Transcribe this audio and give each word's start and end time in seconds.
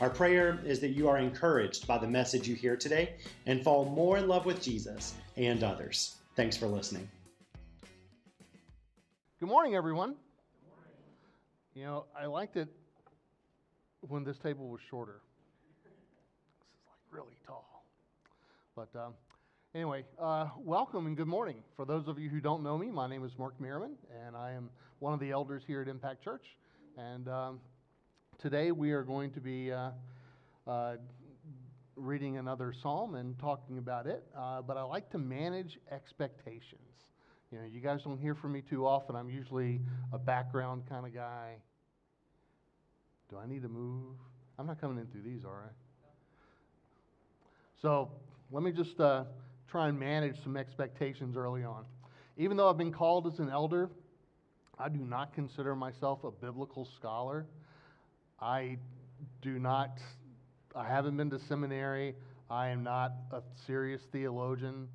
Our 0.00 0.08
prayer 0.08 0.58
is 0.64 0.80
that 0.80 0.92
you 0.92 1.10
are 1.10 1.18
encouraged 1.18 1.86
by 1.86 1.98
the 1.98 2.06
message 2.06 2.48
you 2.48 2.54
hear 2.54 2.74
today 2.74 3.16
and 3.44 3.62
fall 3.62 3.84
more 3.84 4.16
in 4.16 4.28
love 4.28 4.46
with 4.46 4.62
Jesus 4.62 5.12
and 5.36 5.62
others. 5.62 6.16
Thanks 6.36 6.56
for 6.56 6.66
listening. 6.66 7.06
Good 9.40 9.48
morning, 9.50 9.74
everyone. 9.74 10.12
Good 10.12 10.70
morning. 10.74 10.94
You 11.74 11.84
know, 11.84 12.04
I 12.18 12.24
liked 12.24 12.56
it 12.56 12.68
when 14.00 14.24
this 14.24 14.38
table 14.38 14.70
was 14.70 14.80
shorter. 14.88 15.20
This 15.84 15.92
is 15.92 15.98
like 16.88 17.20
really 17.20 17.36
tall. 17.46 17.84
But 18.74 18.88
um, 18.98 19.12
anyway, 19.74 20.06
uh, 20.18 20.46
welcome 20.56 21.08
and 21.08 21.16
good 21.16 21.28
morning. 21.28 21.56
For 21.76 21.84
those 21.84 22.08
of 22.08 22.18
you 22.18 22.30
who 22.30 22.40
don't 22.40 22.62
know 22.62 22.78
me, 22.78 22.90
my 22.90 23.06
name 23.06 23.22
is 23.22 23.32
Mark 23.38 23.60
Merriman, 23.60 23.96
and 24.24 24.34
I 24.34 24.52
am 24.52 24.70
one 25.00 25.12
of 25.12 25.20
the 25.20 25.30
elders 25.30 25.62
here 25.66 25.82
at 25.82 25.88
Impact 25.88 26.24
Church. 26.24 26.56
And 26.96 27.28
um, 27.28 27.60
today 28.40 28.72
we 28.72 28.92
are 28.92 29.02
going 29.02 29.30
to 29.32 29.40
be 29.40 29.70
uh, 29.70 29.90
uh, 30.66 30.96
reading 31.94 32.38
another 32.38 32.72
psalm 32.72 33.14
and 33.14 33.38
talking 33.38 33.76
about 33.76 34.06
it, 34.06 34.24
uh, 34.36 34.62
but 34.62 34.78
I 34.78 34.82
like 34.82 35.10
to 35.10 35.18
manage 35.18 35.78
expectations. 35.90 36.80
You 37.52 37.58
know, 37.58 37.64
you 37.66 37.80
guys 37.80 38.00
don't 38.02 38.18
hear 38.18 38.34
from 38.34 38.52
me 38.52 38.62
too 38.62 38.86
often. 38.86 39.14
I'm 39.14 39.28
usually 39.28 39.80
a 40.12 40.18
background 40.18 40.84
kind 40.88 41.04
of 41.04 41.12
guy. 41.12 41.56
Do 43.28 43.36
I 43.36 43.46
need 43.46 43.62
to 43.62 43.68
move? 43.68 44.16
I'm 44.58 44.66
not 44.66 44.80
coming 44.80 44.98
in 44.98 45.06
through 45.08 45.22
these, 45.22 45.44
all 45.44 45.52
right? 45.52 45.72
So 47.82 48.10
let 48.50 48.62
me 48.62 48.72
just 48.72 48.98
uh, 49.00 49.24
try 49.68 49.88
and 49.88 49.98
manage 49.98 50.42
some 50.42 50.56
expectations 50.56 51.36
early 51.36 51.64
on. 51.64 51.84
Even 52.38 52.56
though 52.56 52.70
I've 52.70 52.78
been 52.78 52.92
called 52.92 53.26
as 53.26 53.38
an 53.38 53.50
elder, 53.50 53.90
I 54.78 54.88
do 54.88 55.00
not 55.00 55.34
consider 55.34 55.76
myself 55.76 56.24
a 56.24 56.30
biblical 56.30 56.88
scholar. 56.96 57.46
I 58.42 58.78
do 59.42 59.58
not, 59.58 59.98
I 60.74 60.86
haven't 60.86 61.16
been 61.16 61.28
to 61.30 61.38
seminary. 61.38 62.14
I 62.48 62.68
am 62.68 62.82
not 62.82 63.12
a 63.32 63.42
serious 63.66 64.00
theologian. 64.12 64.88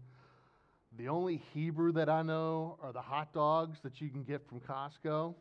The 0.97 1.09
only 1.09 1.43
Hebrew 1.53 1.91
that 1.91 2.09
I 2.09 2.23
know 2.23 2.79
are 2.81 2.91
the 2.91 3.01
hot 3.01 3.33
dogs 3.33 3.77
that 3.83 4.01
you 4.01 4.09
can 4.09 4.23
get 4.23 4.47
from 4.49 4.61
Costco. 4.61 5.35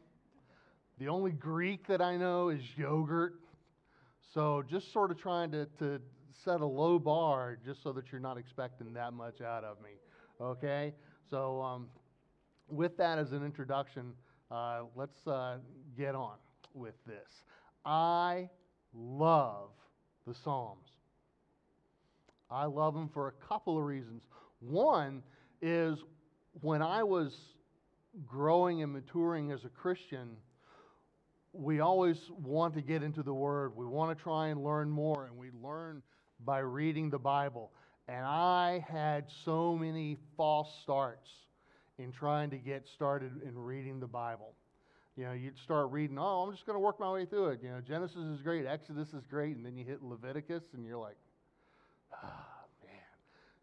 The 0.98 1.08
only 1.08 1.32
Greek 1.32 1.86
that 1.86 2.02
I 2.02 2.16
know 2.16 2.50
is 2.50 2.60
yogurt. 2.76 3.34
So 4.34 4.62
just 4.68 4.92
sort 4.92 5.10
of 5.10 5.18
trying 5.18 5.50
to, 5.52 5.66
to 5.78 6.00
set 6.44 6.60
a 6.60 6.66
low 6.66 6.98
bar 6.98 7.56
just 7.64 7.82
so 7.82 7.92
that 7.92 8.12
you're 8.12 8.20
not 8.20 8.36
expecting 8.36 8.92
that 8.92 9.14
much 9.14 9.40
out 9.40 9.64
of 9.64 9.80
me. 9.80 9.90
Okay? 10.40 10.92
So, 11.30 11.62
um, 11.62 11.86
with 12.68 12.96
that 12.96 13.18
as 13.18 13.32
an 13.32 13.44
introduction, 13.44 14.12
uh, 14.50 14.82
let's 14.94 15.26
uh, 15.26 15.56
get 15.96 16.14
on 16.14 16.36
with 16.74 16.94
this. 17.06 17.44
I 17.84 18.48
love 18.94 19.70
the 20.26 20.34
Psalms. 20.34 20.88
I 22.50 22.64
love 22.66 22.94
them 22.94 23.08
for 23.08 23.28
a 23.28 23.46
couple 23.46 23.76
of 23.76 23.84
reasons. 23.84 24.22
One 24.60 25.22
is 25.60 25.98
when 26.60 26.82
I 26.82 27.02
was 27.02 27.34
growing 28.26 28.82
and 28.82 28.92
maturing 28.92 29.50
as 29.50 29.64
a 29.64 29.68
Christian, 29.68 30.36
we 31.52 31.80
always 31.80 32.18
want 32.30 32.74
to 32.74 32.80
get 32.80 33.02
into 33.02 33.22
the 33.22 33.34
Word. 33.34 33.76
We 33.76 33.86
want 33.86 34.16
to 34.16 34.22
try 34.22 34.48
and 34.48 34.62
learn 34.62 34.90
more, 34.90 35.26
and 35.26 35.36
we 35.36 35.50
learn 35.62 36.02
by 36.44 36.58
reading 36.60 37.10
the 37.10 37.18
Bible. 37.18 37.72
And 38.08 38.24
I 38.24 38.84
had 38.88 39.26
so 39.44 39.76
many 39.76 40.18
false 40.36 40.68
starts 40.82 41.30
in 41.98 42.12
trying 42.12 42.50
to 42.50 42.58
get 42.58 42.86
started 42.86 43.42
in 43.46 43.56
reading 43.56 44.00
the 44.00 44.06
Bible. 44.06 44.54
You 45.16 45.24
know, 45.24 45.32
you'd 45.32 45.58
start 45.58 45.92
reading, 45.92 46.18
oh, 46.18 46.42
I'm 46.42 46.52
just 46.52 46.66
going 46.66 46.74
to 46.74 46.80
work 46.80 46.98
my 46.98 47.10
way 47.12 47.24
through 47.24 47.50
it. 47.50 47.60
You 47.62 47.70
know, 47.70 47.80
Genesis 47.80 48.16
is 48.16 48.42
great, 48.42 48.66
Exodus 48.66 49.08
is 49.14 49.24
great, 49.30 49.56
and 49.56 49.64
then 49.64 49.76
you 49.76 49.84
hit 49.84 50.02
Leviticus, 50.02 50.64
and 50.72 50.84
you're 50.84 50.98
like, 50.98 51.16
ah, 52.12 52.46
man. 52.82 52.92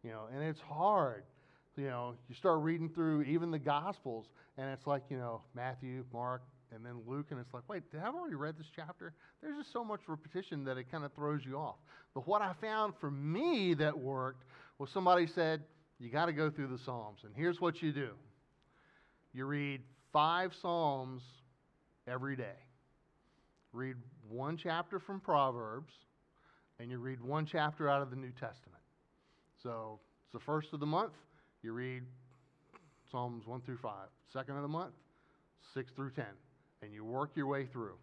You 0.02 0.12
know, 0.12 0.28
and 0.34 0.42
it's 0.42 0.62
hard. 0.62 1.24
You 1.76 1.88
know, 1.88 2.16
you 2.30 2.36
start 2.36 2.62
reading 2.62 2.90
through 2.90 3.24
even 3.24 3.52
the 3.52 3.60
Gospels, 3.60 4.28
and 4.58 4.70
it's 4.70 4.88
like, 4.88 5.04
you 5.10 5.18
know, 5.18 5.42
Matthew, 5.54 6.06
Mark, 6.14 6.42
and 6.74 6.86
then 6.86 7.02
Luke, 7.06 7.28
and 7.32 7.40
it's 7.40 7.54
like, 7.54 7.64
wait, 7.68 7.90
did 7.92 8.00
I 8.00 8.08
already 8.08 8.36
read 8.36 8.58
this 8.58 8.68
chapter? 8.74 9.14
There's 9.42 9.58
just 9.58 9.74
so 9.74 9.84
much 9.84 10.00
repetition 10.08 10.64
that 10.66 10.78
it 10.78 10.90
kind 10.90 11.04
of 11.04 11.12
throws 11.14 11.42
you 11.46 11.58
off. 11.58 11.76
But 12.14 12.28
what 12.28 12.42
I 12.42 12.54
found 12.62 12.94
for 13.02 13.12
me 13.12 13.74
that 13.74 13.98
worked 13.98 14.46
was 14.78 14.90
somebody 14.90 15.28
said, 15.28 15.64
you 16.00 16.10
got 16.10 16.28
to 16.28 16.34
go 16.34 16.50
through 16.50 16.68
the 16.68 16.80
Psalms, 16.80 17.20
and 17.26 17.34
here's 17.36 17.60
what 17.60 17.82
you 17.82 17.92
do 17.92 18.12
you 19.34 19.46
read 19.46 19.82
five 20.12 20.52
Psalms 20.62 21.22
every 22.12 22.36
day. 22.36 22.58
Read 23.74 23.96
one 24.30 24.58
chapter 24.58 25.00
from 25.00 25.20
Proverbs, 25.20 25.94
and 26.80 26.92
you 26.92 27.00
read 27.00 27.22
one 27.22 27.46
chapter 27.46 27.90
out 27.90 28.02
of 28.02 28.10
the 28.10 28.16
New 28.16 28.32
Testament. 28.32 28.84
So 29.64 30.00
it's 30.24 30.34
the 30.34 30.40
first 30.40 30.74
of 30.74 30.80
the 30.80 30.86
month, 30.86 31.14
you 31.64 31.74
read 31.74 32.04
Psalms 33.12 33.46
1 33.46 33.62
through 33.62 33.78
5. 33.78 33.94
Second 34.34 34.56
of 34.56 34.62
the 34.62 34.68
month, 34.68 34.94
6 35.74 35.92
through 35.94 36.12
10. 36.12 36.26
And 36.82 36.94
you 36.94 37.06
work 37.06 37.32
your 37.36 37.48
way 37.48 37.66
through. 37.66 37.96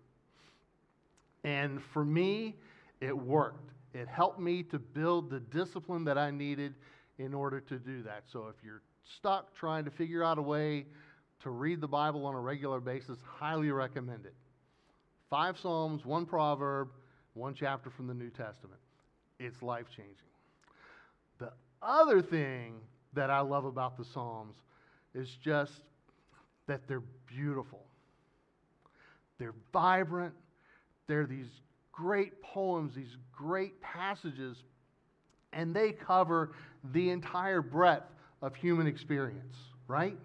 And 1.44 1.82
for 1.92 2.04
me, 2.04 2.56
it 3.00 3.16
worked. 3.16 3.70
It 3.94 4.06
helped 4.06 4.38
me 4.38 4.62
to 4.64 4.78
build 4.78 5.30
the 5.30 5.40
discipline 5.40 6.04
that 6.04 6.18
I 6.18 6.30
needed 6.30 6.74
in 7.18 7.34
order 7.34 7.60
to 7.60 7.78
do 7.78 8.02
that. 8.04 8.24
So 8.30 8.46
if 8.48 8.56
you're 8.64 8.82
stuck 9.16 9.54
trying 9.56 9.84
to 9.86 9.90
figure 9.90 10.22
out 10.22 10.38
a 10.38 10.42
way 10.42 10.86
to 11.42 11.50
read 11.50 11.80
the 11.80 11.88
Bible 11.88 12.26
on 12.26 12.34
a 12.34 12.40
regular 12.40 12.80
basis, 12.80 13.18
highly 13.24 13.70
recommend 13.70 14.26
it. 14.26 14.34
Five 15.30 15.58
Psalms, 15.58 16.04
one 16.04 16.26
proverb, 16.26 16.88
one 17.34 17.54
chapter 17.54 17.90
from 17.90 18.06
the 18.06 18.14
New 18.14 18.30
Testament. 18.30 18.80
It's 19.38 19.62
life 19.62 19.86
changing. 19.94 20.14
The 21.38 21.52
other 21.82 22.22
thing 22.22 22.74
that 23.14 23.30
I 23.30 23.40
love 23.40 23.64
about 23.64 23.96
the 23.96 24.04
Psalms 24.04 24.56
is 25.14 25.28
just 25.42 25.72
that 26.66 26.86
they're 26.88 27.02
beautiful. 27.26 27.84
They're 29.38 29.54
vibrant. 29.72 30.34
They're 31.06 31.26
these 31.26 31.48
great 31.92 32.42
poems, 32.42 32.94
these 32.94 33.16
great 33.32 33.80
passages, 33.80 34.56
and 35.52 35.74
they 35.74 35.92
cover 35.92 36.52
the 36.92 37.10
entire 37.10 37.62
breadth 37.62 38.10
of 38.42 38.54
human 38.54 38.86
experience, 38.86 39.56
right? 39.86 40.16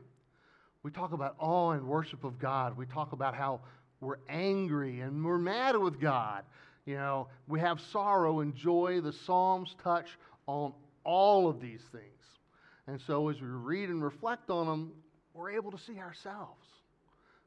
We 0.84 0.92
talk 0.92 1.14
about 1.14 1.36
awe 1.40 1.72
and 1.72 1.88
worship 1.88 2.24
of 2.26 2.38
God. 2.38 2.78
We 2.78 2.86
talk 2.86 3.14
about 3.14 3.36
how 3.36 3.62
we're 4.02 4.18
angry 4.28 5.00
and 5.00 5.24
we're 5.24 5.38
mad 5.38 5.78
with 5.78 6.00
God. 6.00 6.44
You 6.86 6.96
know, 6.96 7.30
we 7.48 7.62
have 7.62 7.80
sorrow 7.92 8.42
and 8.42 8.54
joy. 8.54 9.00
The 9.00 9.14
Psalms 9.26 9.76
touch 9.82 10.08
on 10.46 10.74
all 11.06 11.48
of 11.48 11.62
these 11.62 11.82
things. 11.92 12.04
And 12.88 13.00
so 13.08 13.30
as 13.30 13.40
we 13.40 13.48
read 13.48 13.88
and 13.90 14.04
reflect 14.04 14.50
on 14.50 14.68
them, 14.68 14.92
we're 15.34 15.52
able 15.52 15.72
to 15.72 15.78
see 15.78 16.00
ourselves. 16.00 16.68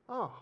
Oh, 0.08 0.32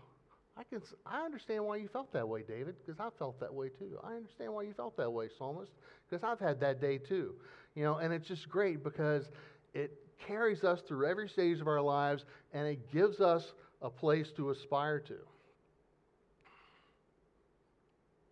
I 0.57 0.63
can 0.63 0.81
I 1.05 1.25
understand 1.25 1.65
why 1.65 1.77
you 1.77 1.89
felt 1.89 2.13
that 2.13 2.29
way, 2.29 2.43
David, 2.47 2.77
because 2.79 3.01
I 3.01 3.09
felt 3.19 3.41
that 3.41 3.53
way 3.53 3.71
too. 3.71 3.99
I 4.05 4.15
understand 4.15 4.53
why 4.53 4.63
you 4.63 4.73
felt 4.73 4.97
that 4.99 5.11
way, 5.11 5.29
psalmist, 5.37 5.73
because 6.09 6.23
I've 6.23 6.39
had 6.39 6.61
that 6.61 6.81
day 6.81 6.99
too. 6.99 7.35
You 7.75 7.83
know, 7.83 7.97
and 7.97 8.13
it's 8.15 8.29
just 8.29 8.49
great 8.49 8.85
because 8.85 9.25
it 9.73 9.91
carries 10.27 10.65
us 10.65 10.81
through 10.87 11.07
every 11.07 11.29
stage 11.29 11.61
of 11.61 11.69
our 11.69 11.81
lives 11.81 12.25
and 12.53 12.67
it 12.67 12.93
gives 12.93 13.21
us 13.21 13.53
a 13.83 13.91
place 13.91 14.29
to 14.37 14.51
aspire 14.51 15.01
to. 15.01 15.17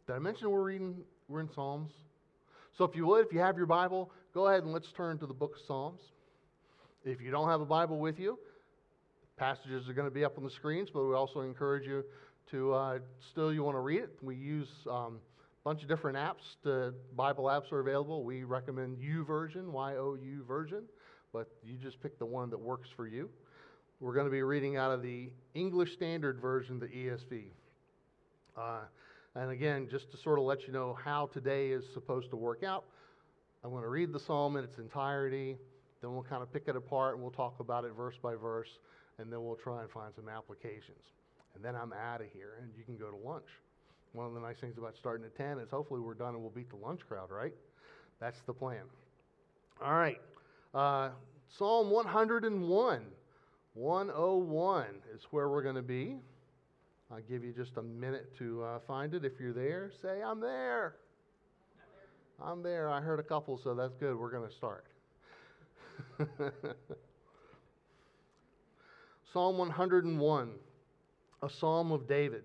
Did 0.06 0.16
I 0.16 0.18
mention 0.18 0.50
we're 0.50 0.62
reading, 0.62 0.96
we're 1.28 1.40
in 1.40 1.48
Psalms? 1.54 1.92
So 2.76 2.84
if 2.84 2.96
you 2.96 3.06
would, 3.06 3.26
if 3.26 3.32
you 3.32 3.40
have 3.40 3.56
your 3.56 3.66
Bible, 3.66 4.10
go 4.34 4.48
ahead 4.48 4.64
and 4.64 4.72
let's 4.72 4.90
turn 4.96 5.18
to 5.18 5.26
the 5.26 5.34
book 5.34 5.56
of 5.56 5.62
Psalms. 5.66 6.00
If 7.04 7.20
you 7.20 7.30
don't 7.30 7.48
have 7.48 7.60
a 7.60 7.66
Bible 7.66 7.98
with 7.98 8.18
you, 8.18 8.38
passages 9.36 9.88
are 9.88 9.92
going 9.92 10.08
to 10.08 10.14
be 10.14 10.24
up 10.24 10.38
on 10.38 10.44
the 10.44 10.50
screens, 10.50 10.88
but 10.92 11.04
we 11.04 11.14
also 11.14 11.40
encourage 11.40 11.86
you 11.86 12.04
to 12.50 12.72
uh, 12.72 12.98
still 13.30 13.52
you 13.52 13.62
want 13.62 13.76
to 13.76 13.80
read 13.80 14.02
it. 14.02 14.10
We 14.22 14.36
use 14.36 14.68
um, 14.88 15.18
a 15.62 15.64
bunch 15.64 15.82
of 15.82 15.88
different 15.88 16.16
apps. 16.16 16.56
To, 16.64 16.94
Bible 17.16 17.44
apps 17.44 17.70
are 17.72 17.80
available. 17.80 18.24
We 18.24 18.44
recommend 18.44 18.98
YouVersion, 18.98 19.66
Y-O-U 19.66 20.44
version 20.44 20.84
but 21.32 21.48
you 21.64 21.76
just 21.76 22.00
pick 22.02 22.18
the 22.18 22.26
one 22.26 22.50
that 22.50 22.58
works 22.58 22.88
for 22.94 23.06
you. 23.06 23.28
We're 24.00 24.14
going 24.14 24.26
to 24.26 24.32
be 24.32 24.42
reading 24.42 24.76
out 24.76 24.90
of 24.90 25.02
the 25.02 25.30
English 25.54 25.92
Standard 25.92 26.40
Version, 26.40 26.78
the 26.78 26.86
ESV. 26.86 27.44
Uh, 28.56 28.80
and 29.34 29.50
again, 29.50 29.88
just 29.90 30.10
to 30.10 30.16
sort 30.18 30.38
of 30.38 30.44
let 30.44 30.66
you 30.66 30.72
know 30.72 30.98
how 31.02 31.26
today 31.32 31.68
is 31.68 31.84
supposed 31.94 32.30
to 32.30 32.36
work 32.36 32.62
out, 32.62 32.84
I'm 33.64 33.70
going 33.70 33.82
to 33.82 33.88
read 33.88 34.12
the 34.12 34.20
psalm 34.20 34.56
in 34.56 34.64
its 34.64 34.78
entirety, 34.78 35.56
then 36.00 36.12
we'll 36.12 36.24
kind 36.24 36.42
of 36.42 36.52
pick 36.52 36.64
it 36.66 36.76
apart 36.76 37.14
and 37.14 37.22
we'll 37.22 37.30
talk 37.30 37.60
about 37.60 37.84
it 37.84 37.92
verse 37.96 38.16
by 38.20 38.34
verse, 38.34 38.68
and 39.18 39.32
then 39.32 39.42
we'll 39.44 39.56
try 39.56 39.82
and 39.82 39.90
find 39.90 40.12
some 40.16 40.28
applications. 40.28 41.04
And 41.54 41.64
then 41.64 41.76
I'm 41.76 41.92
out 41.92 42.20
of 42.20 42.26
here, 42.32 42.58
and 42.60 42.70
you 42.76 42.84
can 42.84 42.96
go 42.96 43.10
to 43.10 43.16
lunch. 43.16 43.46
One 44.12 44.26
of 44.26 44.34
the 44.34 44.40
nice 44.40 44.56
things 44.58 44.76
about 44.76 44.96
starting 44.98 45.24
at 45.24 45.36
10 45.36 45.58
is 45.58 45.70
hopefully 45.70 46.00
we're 46.00 46.14
done 46.14 46.34
and 46.34 46.40
we'll 46.42 46.50
beat 46.50 46.68
the 46.70 46.76
lunch 46.76 47.00
crowd, 47.08 47.30
right? 47.30 47.54
That's 48.20 48.40
the 48.46 48.52
plan. 48.52 48.82
All 49.82 49.94
right. 49.94 50.20
Uh, 50.74 51.10
Psalm 51.58 51.90
101. 51.90 53.02
101 53.74 54.86
is 55.14 55.22
where 55.30 55.48
we're 55.48 55.62
going 55.62 55.74
to 55.76 55.82
be. 55.82 56.16
I'll 57.10 57.20
give 57.20 57.44
you 57.44 57.52
just 57.52 57.76
a 57.76 57.82
minute 57.82 58.36
to 58.38 58.62
uh, 58.62 58.78
find 58.86 59.12
it. 59.14 59.24
If 59.24 59.32
you're 59.38 59.52
there, 59.52 59.90
say, 60.00 60.22
I'm 60.22 60.40
there. 60.40 60.96
I'm 62.42 62.62
there. 62.62 62.88
I 62.88 63.00
heard 63.00 63.20
a 63.20 63.22
couple, 63.22 63.60
so 63.62 63.74
that's 63.74 63.94
good. 64.00 64.18
We're 64.18 64.30
going 64.30 64.48
to 64.48 64.54
start. 64.54 64.86
psalm 69.32 69.58
101, 69.58 70.50
a 71.42 71.50
psalm 71.50 71.92
of 71.92 72.08
David. 72.08 72.44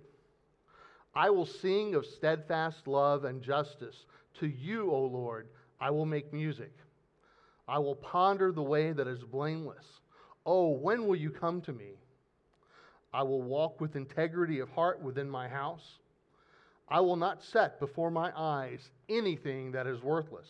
I 1.16 1.30
will 1.30 1.46
sing 1.46 1.96
of 1.96 2.06
steadfast 2.06 2.88
love 2.88 3.24
and 3.24 3.42
justice. 3.42 3.96
To 4.42 4.48
you, 4.48 4.92
O 4.92 5.06
Lord, 5.06 5.48
I 5.80 5.92
will 5.92 6.06
make 6.06 6.34
music. 6.34 6.74
I 7.68 7.80
will 7.80 7.96
ponder 7.96 8.52
the 8.52 8.64
way 8.64 8.94
that 8.94 9.08
is 9.08 9.24
blameless. 9.24 9.86
Oh, 10.46 10.72
when 10.72 11.08
will 11.08 11.16
you 11.16 11.30
come 11.30 11.62
to 11.62 11.74
me? 11.74 11.92
I 13.14 13.24
will 13.24 13.42
walk 13.42 13.82
with 13.82 13.96
integrity 13.96 14.60
of 14.60 14.70
heart 14.70 15.02
within 15.02 15.30
my 15.30 15.48
house. 15.48 16.00
I 16.88 17.02
will 17.02 17.18
not 17.18 17.44
set 17.44 17.80
before 17.80 18.12
my 18.12 18.32
eyes 18.36 18.90
anything 19.10 19.72
that 19.74 19.88
is 19.88 20.02
worthless. 20.02 20.48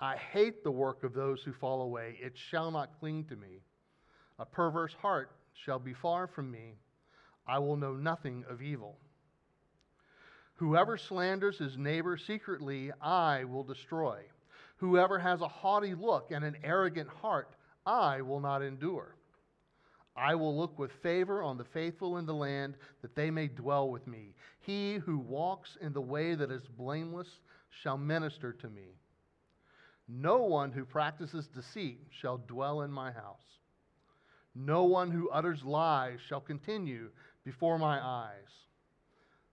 I 0.00 0.16
hate 0.16 0.64
the 0.64 0.70
work 0.70 1.04
of 1.04 1.14
those 1.14 1.42
who 1.42 1.52
fall 1.52 1.82
away. 1.82 2.18
It 2.20 2.32
shall 2.36 2.72
not 2.72 2.98
cling 2.98 3.24
to 3.26 3.36
me. 3.36 3.60
A 4.40 4.44
perverse 4.44 4.94
heart 4.94 5.30
shall 5.54 5.78
be 5.78 5.94
far 5.94 6.26
from 6.26 6.50
me. 6.50 6.74
I 7.46 7.60
will 7.60 7.76
know 7.76 7.94
nothing 7.94 8.44
of 8.48 8.62
evil. 8.62 8.98
Whoever 10.56 10.96
slanders 10.96 11.58
his 11.58 11.76
neighbor 11.76 12.16
secretly, 12.16 12.90
I 13.00 13.44
will 13.44 13.62
destroy. 13.64 14.22
Whoever 14.82 15.16
has 15.20 15.40
a 15.40 15.46
haughty 15.46 15.94
look 15.94 16.32
and 16.32 16.44
an 16.44 16.56
arrogant 16.64 17.08
heart, 17.08 17.54
I 17.86 18.20
will 18.20 18.40
not 18.40 18.62
endure. 18.62 19.14
I 20.16 20.34
will 20.34 20.58
look 20.58 20.76
with 20.76 20.90
favor 21.04 21.40
on 21.40 21.56
the 21.56 21.62
faithful 21.62 22.18
in 22.18 22.26
the 22.26 22.34
land, 22.34 22.74
that 23.00 23.14
they 23.14 23.30
may 23.30 23.46
dwell 23.46 23.90
with 23.90 24.08
me. 24.08 24.34
He 24.58 24.94
who 24.94 25.18
walks 25.18 25.78
in 25.80 25.92
the 25.92 26.00
way 26.00 26.34
that 26.34 26.50
is 26.50 26.66
blameless 26.76 27.28
shall 27.70 27.96
minister 27.96 28.52
to 28.54 28.68
me. 28.68 28.98
No 30.08 30.38
one 30.38 30.72
who 30.72 30.84
practices 30.84 31.46
deceit 31.46 32.00
shall 32.10 32.38
dwell 32.38 32.82
in 32.82 32.90
my 32.90 33.12
house. 33.12 33.60
No 34.52 34.82
one 34.82 35.12
who 35.12 35.30
utters 35.30 35.62
lies 35.62 36.18
shall 36.28 36.40
continue 36.40 37.10
before 37.44 37.78
my 37.78 38.04
eyes. 38.04 38.50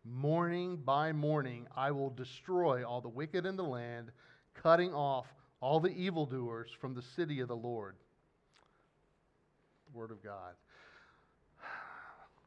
Morning 0.04 0.78
by 0.78 1.12
morning 1.12 1.68
I 1.78 1.92
will 1.92 2.10
destroy 2.10 2.84
all 2.84 3.00
the 3.00 3.10
wicked 3.10 3.46
in 3.46 3.58
the 3.58 3.64
land, 3.64 4.12
cutting 4.56 4.94
off 4.94 5.26
all 5.62 5.80
the 5.80 5.90
evildoers 5.90 6.70
from 6.80 6.94
the 6.94 7.02
city 7.16 7.40
of 7.40 7.48
the 7.48 7.56
Lord. 7.56 7.96
Word 9.94 10.12
of 10.12 10.24
God. 10.24 10.54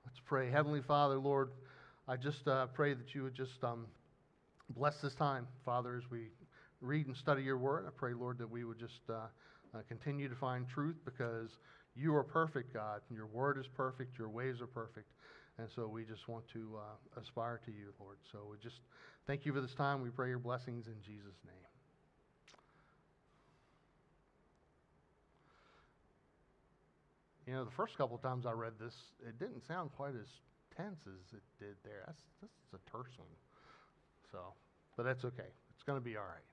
Let's 0.07 0.21
pray. 0.25 0.51
Heavenly 0.51 0.83
Father, 0.83 1.19
Lord, 1.19 1.51
I 2.09 2.17
just 2.17 2.47
uh, 2.49 2.67
pray 2.67 2.95
that 2.95 3.15
you 3.15 3.23
would 3.23 3.35
just 3.35 3.63
um, 3.63 3.87
bless 4.71 5.01
this 5.01 5.15
time, 5.15 5.47
Father, 5.65 5.97
as 5.97 6.11
we 6.11 6.29
read 6.81 7.07
and 7.07 7.17
study 7.17 7.43
your 7.43 7.59
word. 7.59 7.85
I 7.87 7.91
pray, 7.95 8.15
Lord, 8.15 8.39
that 8.39 8.51
we 8.51 8.65
would 8.65 8.79
just 8.79 9.01
uh, 9.09 9.27
uh, 9.75 9.79
continue 9.89 10.29
to 10.29 10.35
find 10.35 10.69
truth 10.69 10.97
because 11.05 11.51
you 11.95 12.15
are 12.15 12.25
perfect, 12.25 12.73
God, 12.73 13.01
and 13.09 13.17
your 13.17 13.27
word 13.27 13.59
is 13.59 13.67
perfect, 13.67 14.19
your 14.19 14.29
ways 14.29 14.61
are 14.61 14.67
perfect. 14.67 15.07
And 15.59 15.69
so 15.75 15.87
we 15.87 16.05
just 16.05 16.29
want 16.29 16.45
to 16.55 16.79
uh, 16.79 17.21
aspire 17.21 17.61
to 17.67 17.71
you, 17.71 17.93
Lord. 18.01 18.17
So 18.31 18.39
we 18.51 18.57
just 18.63 18.81
thank 19.27 19.45
you 19.45 19.53
for 19.53 19.61
this 19.61 19.75
time. 19.75 20.01
We 20.01 20.11
pray 20.11 20.29
your 20.29 20.39
blessings 20.39 20.87
in 20.87 20.95
Jesus' 21.03 21.37
name. 21.45 21.72
You 27.47 27.55
know, 27.55 27.65
the 27.65 27.71
first 27.73 27.97
couple 27.99 28.17
of 28.17 28.23
times 28.23 28.47
I 28.47 28.53
read 28.53 28.75
this, 28.81 28.95
it 29.27 29.39
didn't 29.39 29.67
sound 29.67 29.91
quite 29.97 30.15
as 30.15 30.29
tense 30.77 31.01
as 31.07 31.35
it 31.35 31.43
did 31.59 31.75
there. 31.85 32.05
That's, 32.07 32.23
that's 32.41 32.83
a 32.83 32.91
terse 32.91 33.13
one. 33.19 33.29
So, 34.31 34.39
but 34.97 35.05
that's 35.05 35.25
okay. 35.25 35.51
It's 35.75 35.83
going 35.85 35.99
to 35.99 36.05
be 36.05 36.17
all 36.17 36.25
right. 36.25 36.45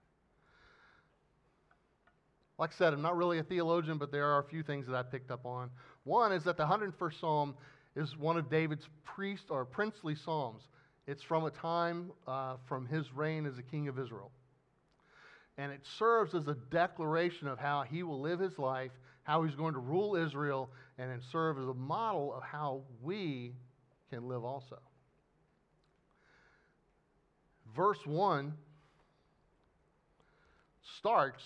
Like 2.57 2.71
I 2.73 2.77
said, 2.77 2.93
I'm 2.93 3.01
not 3.01 3.15
really 3.15 3.39
a 3.39 3.43
theologian, 3.43 3.97
but 3.97 4.11
there 4.11 4.25
are 4.25 4.39
a 4.39 4.43
few 4.43 4.63
things 4.63 4.85
that 4.87 4.95
I 4.95 5.03
picked 5.03 5.31
up 5.31 5.45
on. 5.45 5.69
One 6.03 6.33
is 6.33 6.43
that 6.43 6.57
the 6.57 6.65
101st 6.65 7.19
Psalm 7.19 7.55
is 7.95 8.17
one 8.17 8.37
of 8.37 8.49
David's 8.49 8.87
priest 9.03 9.45
or 9.49 9.63
princely 9.63 10.15
psalms. 10.15 10.63
It's 11.07 11.23
from 11.23 11.45
a 11.45 11.51
time 11.51 12.11
uh, 12.27 12.57
from 12.67 12.85
his 12.85 13.13
reign 13.13 13.45
as 13.45 13.57
a 13.57 13.63
king 13.63 13.87
of 13.87 13.97
Israel. 13.97 14.31
And 15.57 15.71
it 15.71 15.81
serves 15.97 16.35
as 16.35 16.47
a 16.47 16.55
declaration 16.69 17.47
of 17.47 17.59
how 17.59 17.83
he 17.83 18.03
will 18.03 18.19
live 18.19 18.39
his 18.39 18.57
life 18.59 18.91
how 19.29 19.43
he's 19.43 19.53
going 19.53 19.75
to 19.75 19.79
rule 19.79 20.15
Israel 20.15 20.71
and 20.97 21.11
then 21.11 21.21
serve 21.31 21.59
as 21.59 21.65
a 21.65 21.73
model 21.75 22.33
of 22.33 22.41
how 22.41 22.81
we 22.99 23.53
can 24.09 24.27
live 24.27 24.43
also. 24.43 24.79
Verse 27.75 27.99
1 28.05 28.51
starts 30.97 31.43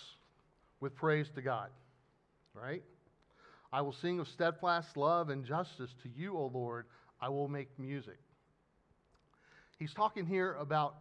with 0.80 0.96
praise 0.96 1.28
to 1.36 1.42
God, 1.42 1.72
right? 2.54 2.84
I 3.74 3.82
will 3.82 3.96
sing 4.02 4.22
of 4.22 4.30
steadfast 4.30 4.96
love 4.96 5.28
and 5.28 5.44
justice 5.44 5.94
to 6.04 6.10
you, 6.16 6.38
O 6.38 6.50
Lord. 6.54 6.86
I 7.20 7.28
will 7.28 7.50
make 7.50 7.68
music. 7.78 8.18
He's 9.78 9.94
talking 9.94 10.26
here 10.26 10.54
about 10.54 10.96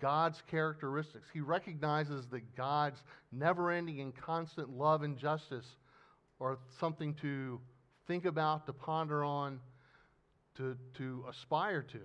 God's 0.00 0.42
characteristics. 0.50 1.28
He 1.32 1.40
recognizes 1.40 2.26
that 2.28 2.56
God's 2.56 3.02
never 3.30 3.70
ending 3.70 4.00
and 4.00 4.14
constant 4.14 4.70
love 4.70 5.02
and 5.02 5.18
justice 5.18 5.66
are 6.40 6.58
something 6.78 7.14
to 7.14 7.60
think 8.06 8.24
about, 8.24 8.66
to 8.66 8.72
ponder 8.72 9.24
on, 9.24 9.60
to, 10.56 10.76
to 10.94 11.24
aspire 11.30 11.82
to. 11.82 12.00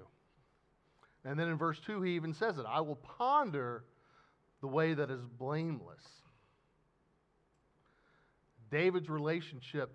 And 1.26 1.40
then 1.40 1.48
in 1.50 1.58
verse 1.58 1.80
2, 1.86 2.02
he 2.04 2.16
even 2.16 2.34
says 2.34 2.58
it 2.58 2.66
I 2.68 2.82
will 2.82 2.96
ponder 2.96 3.84
the 4.62 4.68
way 4.68 4.94
that 4.94 5.10
is 5.10 5.22
blameless. 5.38 6.02
David's 8.70 9.10
relationship 9.10 9.92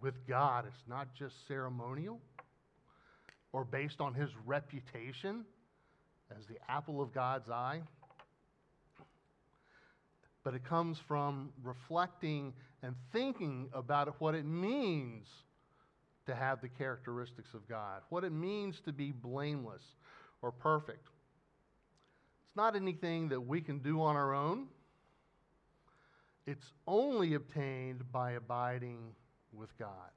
with 0.00 0.26
God 0.26 0.66
is 0.66 0.74
not 0.88 1.14
just 1.14 1.34
ceremonial 1.46 2.20
or 3.52 3.64
based 3.64 4.00
on 4.00 4.14
his 4.14 4.30
reputation 4.46 5.44
as 6.38 6.46
the 6.46 6.56
apple 6.68 7.00
of 7.00 7.12
God's 7.12 7.48
eye. 7.48 7.80
But 10.42 10.54
it 10.54 10.64
comes 10.64 10.98
from 11.06 11.50
reflecting 11.62 12.52
and 12.82 12.94
thinking 13.12 13.68
about 13.74 14.14
what 14.20 14.34
it 14.34 14.46
means 14.46 15.26
to 16.26 16.34
have 16.34 16.60
the 16.60 16.68
characteristics 16.68 17.52
of 17.54 17.68
God, 17.68 18.02
what 18.08 18.24
it 18.24 18.32
means 18.32 18.80
to 18.86 18.92
be 18.92 19.12
blameless 19.12 19.82
or 20.42 20.50
perfect. 20.50 21.06
It's 22.46 22.56
not 22.56 22.74
anything 22.74 23.28
that 23.28 23.40
we 23.40 23.60
can 23.60 23.80
do 23.80 24.00
on 24.00 24.16
our 24.16 24.34
own. 24.34 24.68
It's 26.46 26.72
only 26.86 27.34
obtained 27.34 28.10
by 28.10 28.32
abiding 28.32 28.98
with 29.52 29.76
God. 29.78 30.10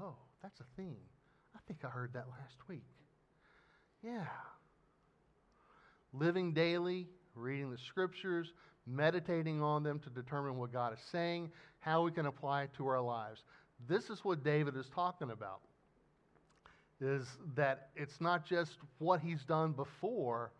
Oh, 0.00 0.16
that's 0.42 0.58
a 0.60 0.64
theme. 0.76 0.96
I 1.54 1.58
think 1.66 1.80
I 1.84 1.88
heard 1.88 2.12
that 2.14 2.26
last 2.28 2.56
week. 2.68 2.84
Yeah 4.02 4.26
living 6.12 6.52
daily, 6.52 7.06
reading 7.34 7.70
the 7.70 7.78
scriptures, 7.78 8.52
meditating 8.86 9.62
on 9.62 9.82
them 9.82 9.98
to 10.00 10.10
determine 10.10 10.56
what 10.56 10.72
God 10.72 10.92
is 10.92 11.00
saying, 11.12 11.50
how 11.80 12.02
we 12.02 12.10
can 12.10 12.26
apply 12.26 12.64
it 12.64 12.70
to 12.76 12.86
our 12.86 13.00
lives. 13.00 13.42
This 13.88 14.10
is 14.10 14.24
what 14.24 14.42
David 14.42 14.76
is 14.76 14.86
talking 14.94 15.30
about. 15.30 15.60
Is 17.00 17.26
that 17.54 17.90
it's 17.94 18.20
not 18.20 18.44
just 18.44 18.76
what 18.98 19.20
he's 19.20 19.44
done 19.44 19.72
before, 19.72 20.50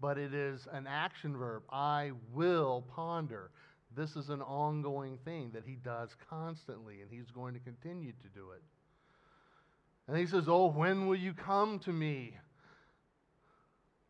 but 0.00 0.18
it 0.18 0.34
is 0.34 0.66
an 0.72 0.86
action 0.88 1.36
verb. 1.36 1.62
I 1.70 2.10
will 2.32 2.84
ponder. 2.94 3.50
This 3.96 4.16
is 4.16 4.28
an 4.28 4.42
ongoing 4.42 5.18
thing 5.24 5.52
that 5.54 5.62
he 5.64 5.76
does 5.76 6.10
constantly, 6.28 7.00
and 7.00 7.10
he's 7.10 7.30
going 7.30 7.54
to 7.54 7.60
continue 7.60 8.10
to 8.10 8.28
do 8.34 8.50
it. 8.56 8.62
And 10.08 10.16
he 10.16 10.26
says, 10.26 10.44
Oh, 10.48 10.66
when 10.66 11.06
will 11.06 11.16
you 11.16 11.32
come 11.32 11.78
to 11.80 11.92
me? 11.92 12.36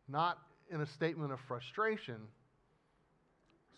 Not 0.07 0.39
in 0.71 0.81
a 0.81 0.87
statement 0.87 1.31
of 1.31 1.39
frustration 1.47 2.17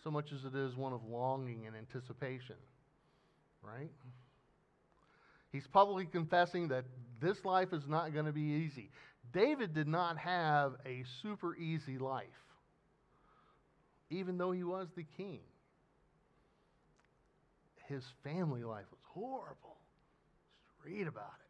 so 0.04 0.10
much 0.10 0.32
as 0.32 0.44
it 0.44 0.56
is 0.56 0.76
one 0.76 0.92
of 0.92 1.04
longing 1.04 1.66
and 1.66 1.76
anticipation, 1.76 2.56
right? 3.62 3.90
He's 5.50 5.66
publicly 5.66 6.06
confessing 6.06 6.68
that 6.68 6.84
this 7.20 7.44
life 7.44 7.72
is 7.72 7.82
not 7.88 8.12
going 8.12 8.26
to 8.26 8.32
be 8.32 8.64
easy. 8.66 8.90
David 9.32 9.74
did 9.74 9.88
not 9.88 10.16
have 10.18 10.74
a 10.86 11.04
super 11.22 11.56
easy 11.56 11.98
life, 11.98 12.26
even 14.10 14.38
though 14.38 14.52
he 14.52 14.64
was 14.64 14.88
the 14.96 15.04
king, 15.16 15.40
his 17.86 18.04
family 18.22 18.62
life 18.62 18.86
was 18.90 19.00
horrible. 19.08 19.76
Just 20.62 20.84
read 20.84 21.06
about 21.06 21.32
it. 21.40 21.47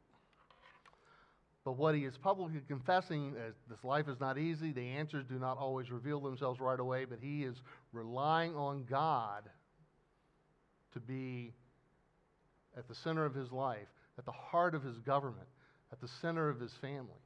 But 1.68 1.76
what 1.76 1.94
he 1.94 2.06
is 2.06 2.16
publicly 2.16 2.62
confessing 2.66 3.34
is 3.46 3.54
this 3.68 3.84
life 3.84 4.08
is 4.08 4.18
not 4.18 4.38
easy. 4.38 4.72
The 4.72 4.88
answers 4.88 5.26
do 5.28 5.38
not 5.38 5.58
always 5.58 5.90
reveal 5.90 6.18
themselves 6.18 6.60
right 6.60 6.80
away, 6.80 7.04
but 7.04 7.18
he 7.20 7.44
is 7.44 7.56
relying 7.92 8.56
on 8.56 8.86
God 8.88 9.42
to 10.94 10.98
be 10.98 11.52
at 12.74 12.88
the 12.88 12.94
center 12.94 13.26
of 13.26 13.34
his 13.34 13.52
life, 13.52 13.86
at 14.16 14.24
the 14.24 14.32
heart 14.32 14.74
of 14.74 14.82
his 14.82 14.98
government, 15.00 15.46
at 15.92 16.00
the 16.00 16.08
center 16.22 16.48
of 16.48 16.58
his 16.58 16.72
family. 16.80 17.20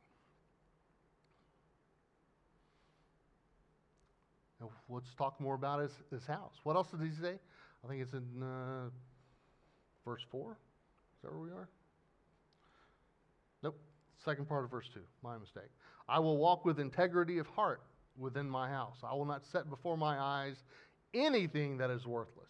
Now, 4.60 4.70
let's 4.88 5.14
talk 5.16 5.40
more 5.40 5.54
about 5.54 5.82
his, 5.82 5.92
his 6.10 6.26
house. 6.26 6.54
What 6.64 6.74
else 6.74 6.88
did 6.88 7.08
he 7.08 7.14
say? 7.22 7.38
I 7.84 7.88
think 7.88 8.02
it's 8.02 8.12
in 8.12 8.42
uh, 8.42 8.90
verse 10.04 10.22
4. 10.32 10.50
Is 10.50 10.56
that 11.22 11.30
where 11.30 11.40
we 11.40 11.50
are? 11.50 11.68
Nope. 13.62 13.78
Second 14.24 14.48
part 14.48 14.64
of 14.64 14.70
verse 14.70 14.88
2. 14.94 15.00
My 15.22 15.36
mistake. 15.38 15.70
I 16.08 16.18
will 16.18 16.36
walk 16.36 16.64
with 16.64 16.78
integrity 16.78 17.38
of 17.38 17.46
heart 17.48 17.82
within 18.16 18.48
my 18.48 18.68
house. 18.68 18.98
I 19.02 19.14
will 19.14 19.24
not 19.24 19.44
set 19.44 19.68
before 19.70 19.96
my 19.96 20.18
eyes 20.18 20.56
anything 21.14 21.78
that 21.78 21.90
is 21.90 22.06
worthless. 22.06 22.46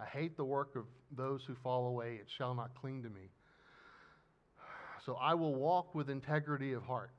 I 0.00 0.06
hate 0.06 0.36
the 0.36 0.44
work 0.44 0.76
of 0.76 0.84
those 1.16 1.42
who 1.46 1.54
fall 1.62 1.88
away. 1.88 2.18
It 2.20 2.28
shall 2.36 2.54
not 2.54 2.70
cling 2.80 3.02
to 3.02 3.08
me. 3.08 3.30
So 5.04 5.14
I 5.14 5.34
will 5.34 5.54
walk 5.54 5.94
with 5.94 6.10
integrity 6.10 6.72
of 6.72 6.82
heart. 6.82 7.10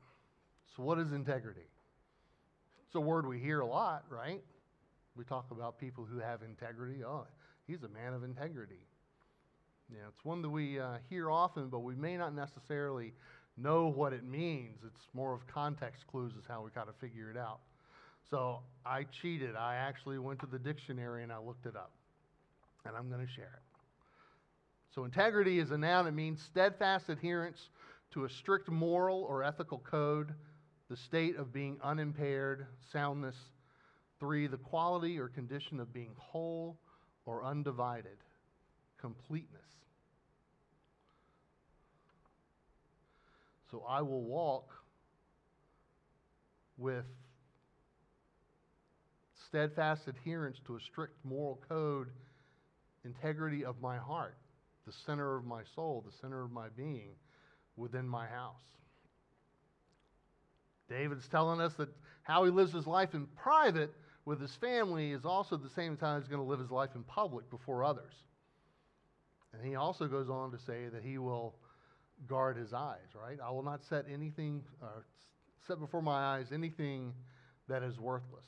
So, 0.75 0.84
what 0.84 1.00
is 1.00 1.12
integrity? 1.12 1.67
It's 2.86 2.96
a 2.96 3.01
word 3.01 3.27
we 3.27 3.39
hear 3.39 3.62
a 3.62 3.65
lot, 3.65 4.05
right? 4.10 4.41
We 5.15 5.24
talk 5.24 5.51
about 5.51 5.79
people 5.79 6.05
who 6.05 6.19
have 6.19 6.41
integrity. 6.41 7.03
Oh, 7.03 7.27
he's 7.67 7.84
a 7.84 7.89
man 7.89 8.13
of 8.13 8.24
integrity. 8.24 8.79
Yeah, 9.91 10.08
it's 10.08 10.24
one 10.24 10.41
that 10.41 10.50
we 10.50 10.79
uh, 10.79 10.98
hear 11.10 11.31
often, 11.31 11.69
but 11.69 11.79
we 11.79 11.96
may 11.96 12.15
not 12.15 12.36
necessarily 12.36 13.13
know 13.58 13.88
what 13.88 14.13
it 14.13 14.24
means. 14.24 14.79
It's 14.86 15.08
more 15.13 15.34
of 15.34 15.46
context 15.48 16.05
clues, 16.08 16.34
is 16.34 16.46
how 16.48 16.62
we 16.63 16.69
kind 16.72 16.88
of 16.89 16.96
figure 16.98 17.31
it 17.31 17.38
out. 17.38 17.60
So 18.29 18.60
I 18.86 19.05
cheated. 19.05 19.55
I 19.55 19.75
actually 19.75 20.19
went 20.19 20.39
to 20.41 20.46
the 20.46 20.60
dictionary 20.60 21.24
and 21.24 21.31
I 21.31 21.39
looked 21.39 21.65
it 21.65 21.75
up. 21.75 21.91
And 22.86 22.96
I'm 22.96 23.10
going 23.10 23.25
to 23.25 23.31
share 23.31 23.51
it. 23.55 23.69
So 24.93 25.05
integrity 25.05 25.60
is 25.60 25.72
a 25.72 25.77
noun. 25.77 26.08
It 26.08 26.13
means 26.13 26.41
steadfast 26.41 27.10
adherence 27.10 27.69
to 28.12 28.25
a 28.25 28.29
strict 28.29 28.69
moral 28.69 29.24
or 29.24 29.43
ethical 29.43 29.79
code, 29.79 30.34
the 30.89 30.98
state 30.98 31.36
of 31.36 31.53
being 31.53 31.77
unimpaired, 31.84 32.67
soundness. 32.91 33.36
Three, 34.19 34.48
the 34.48 34.58
quality 34.58 35.17
or 35.19 35.29
condition 35.29 35.79
of 35.79 35.93
being 35.93 36.12
whole 36.17 36.77
or 37.25 37.43
undivided, 37.43 38.17
completeness. 39.00 39.78
So 43.71 43.83
I 43.88 44.01
will 44.01 44.23
walk 44.23 44.69
with 46.77 47.05
steadfast 49.47 50.07
adherence 50.07 50.57
to 50.65 50.75
a 50.75 50.79
strict 50.79 51.13
moral 51.23 51.61
code, 51.67 52.07
integrity 53.03 53.65
of 53.65 53.81
my 53.81 53.97
heart, 53.97 54.38
the 54.85 54.93
center 55.05 55.35
of 55.35 55.45
my 55.45 55.61
soul, 55.75 56.03
the 56.05 56.15
center 56.21 56.43
of 56.43 56.51
my 56.51 56.67
being 56.75 57.11
within 57.75 58.07
my 58.07 58.27
house. 58.27 58.61
David's 60.89 61.27
telling 61.27 61.61
us 61.61 61.73
that 61.73 61.89
how 62.23 62.43
he 62.45 62.51
lives 62.51 62.73
his 62.73 62.88
life 62.88 63.13
in 63.13 63.27
private 63.35 63.93
with 64.25 64.41
his 64.41 64.55
family 64.55 65.11
is 65.11 65.25
also 65.25 65.57
the 65.57 65.69
same 65.69 65.95
time 65.95 66.21
he's 66.21 66.29
going 66.29 66.41
to 66.41 66.47
live 66.47 66.59
his 66.59 66.71
life 66.71 66.89
in 66.95 67.03
public 67.03 67.49
before 67.49 67.83
others. 67.83 68.13
And 69.53 69.65
he 69.65 69.75
also 69.75 70.07
goes 70.07 70.29
on 70.29 70.51
to 70.51 70.57
say 70.59 70.88
that 70.91 71.03
he 71.03 71.17
will 71.17 71.55
guard 72.27 72.57
his 72.57 72.73
eyes, 72.73 73.15
right? 73.19 73.38
I 73.43 73.51
will 73.51 73.63
not 73.63 73.83
set 73.83 74.05
anything, 74.11 74.63
uh, 74.81 75.01
set 75.67 75.79
before 75.79 76.01
my 76.01 76.35
eyes 76.35 76.47
anything 76.51 77.13
that 77.67 77.83
is 77.83 77.99
worthless. 77.99 78.47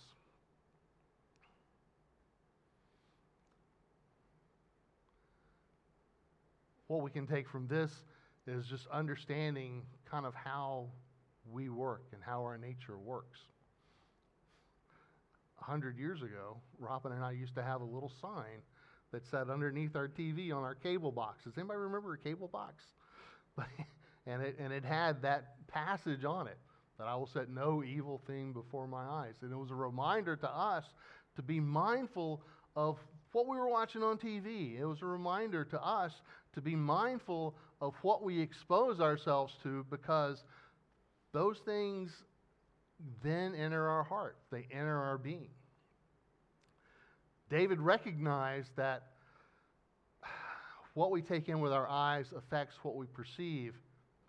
What 6.88 7.02
we 7.02 7.10
can 7.10 7.26
take 7.26 7.48
from 7.48 7.68
this 7.68 8.04
is 8.48 8.66
just 8.68 8.86
understanding 8.88 9.84
kind 10.10 10.26
of 10.26 10.36
how 10.36 10.88
we 11.50 11.70
work 11.70 12.04
and 12.12 12.22
how 12.22 12.42
our 12.42 12.58
nature 12.58 12.98
works. 12.98 13.40
A 15.62 15.64
hundred 15.64 15.98
years 15.98 16.22
ago, 16.22 16.58
Robin 16.80 17.12
and 17.12 17.24
I 17.24 17.32
used 17.32 17.56
to 17.56 17.64
have 17.64 17.82
a 17.82 17.86
little 17.86 18.12
sign 18.22 18.62
that 19.12 19.26
sat 19.26 19.50
underneath 19.50 19.96
our 19.96 20.08
TV 20.08 20.54
on 20.54 20.64
our 20.64 20.76
cable 20.76 21.12
box. 21.12 21.44
Does 21.44 21.54
anybody 21.58 21.80
remember 21.80 22.14
a 22.14 22.18
cable 22.18 22.48
box? 22.48 22.84
and, 24.28 24.42
it, 24.42 24.58
and 24.60 24.72
it 24.74 24.84
had 24.84 25.22
that 25.22 25.68
passage 25.68 26.26
on 26.26 26.48
it 26.48 26.58
that 26.98 27.08
I 27.08 27.16
will 27.16 27.30
set 27.34 27.50
no 27.50 27.84
evil 27.84 28.22
thing 28.28 28.54
before 28.54 28.88
my 28.88 29.04
eyes. 29.04 29.34
And 29.42 29.52
it 29.52 29.56
was 29.56 29.72
a 29.72 29.76
reminder 29.76 30.36
to 30.36 30.50
us 30.50 30.84
to 31.36 31.42
be 31.42 31.60
mindful 31.60 32.42
of 32.76 32.98
what 33.32 33.48
we 33.48 33.58
were 33.58 33.70
watching 33.70 34.04
on 34.04 34.18
TV. 34.18 34.80
It 34.80 34.86
was 34.86 35.02
a 35.02 35.06
reminder 35.06 35.66
to 35.66 35.82
us 35.82 36.12
to 36.54 36.62
be 36.62 36.76
mindful 36.76 37.56
of 37.80 37.96
what 38.02 38.24
we 38.24 38.40
expose 38.40 39.00
ourselves 39.00 39.54
to 39.64 39.86
because 39.90 40.44
those 41.34 41.58
things 41.66 42.12
then 43.24 43.56
enter 43.56 43.88
our 43.88 44.04
heart, 44.04 44.38
they 44.52 44.68
enter 44.72 44.96
our 44.96 45.18
being. 45.18 45.50
David 47.50 47.80
recognized 47.80 48.70
that 48.76 49.08
what 50.94 51.12
we 51.12 51.22
take 51.22 51.50
in 51.50 51.62
with 51.62 51.72
our 51.72 51.88
eyes 51.88 52.26
affects 52.36 52.76
what 52.84 52.96
we 52.96 53.06
perceive 53.08 53.76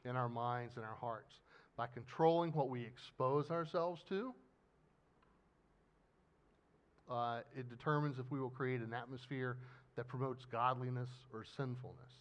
in 0.04 0.16
our 0.16 0.28
minds 0.28 0.76
and 0.76 0.84
our 0.84 0.96
hearts. 1.00 1.34
By 1.76 1.86
controlling 1.86 2.52
what 2.52 2.68
we 2.68 2.84
expose 2.84 3.50
ourselves 3.50 4.02
to, 4.08 4.34
uh, 7.10 7.40
it 7.56 7.68
determines 7.68 8.18
if 8.18 8.26
we 8.30 8.38
will 8.40 8.50
create 8.50 8.80
an 8.80 8.92
atmosphere 8.94 9.56
that 9.96 10.08
promotes 10.08 10.44
godliness 10.50 11.10
or 11.32 11.44
sinfulness. 11.56 12.12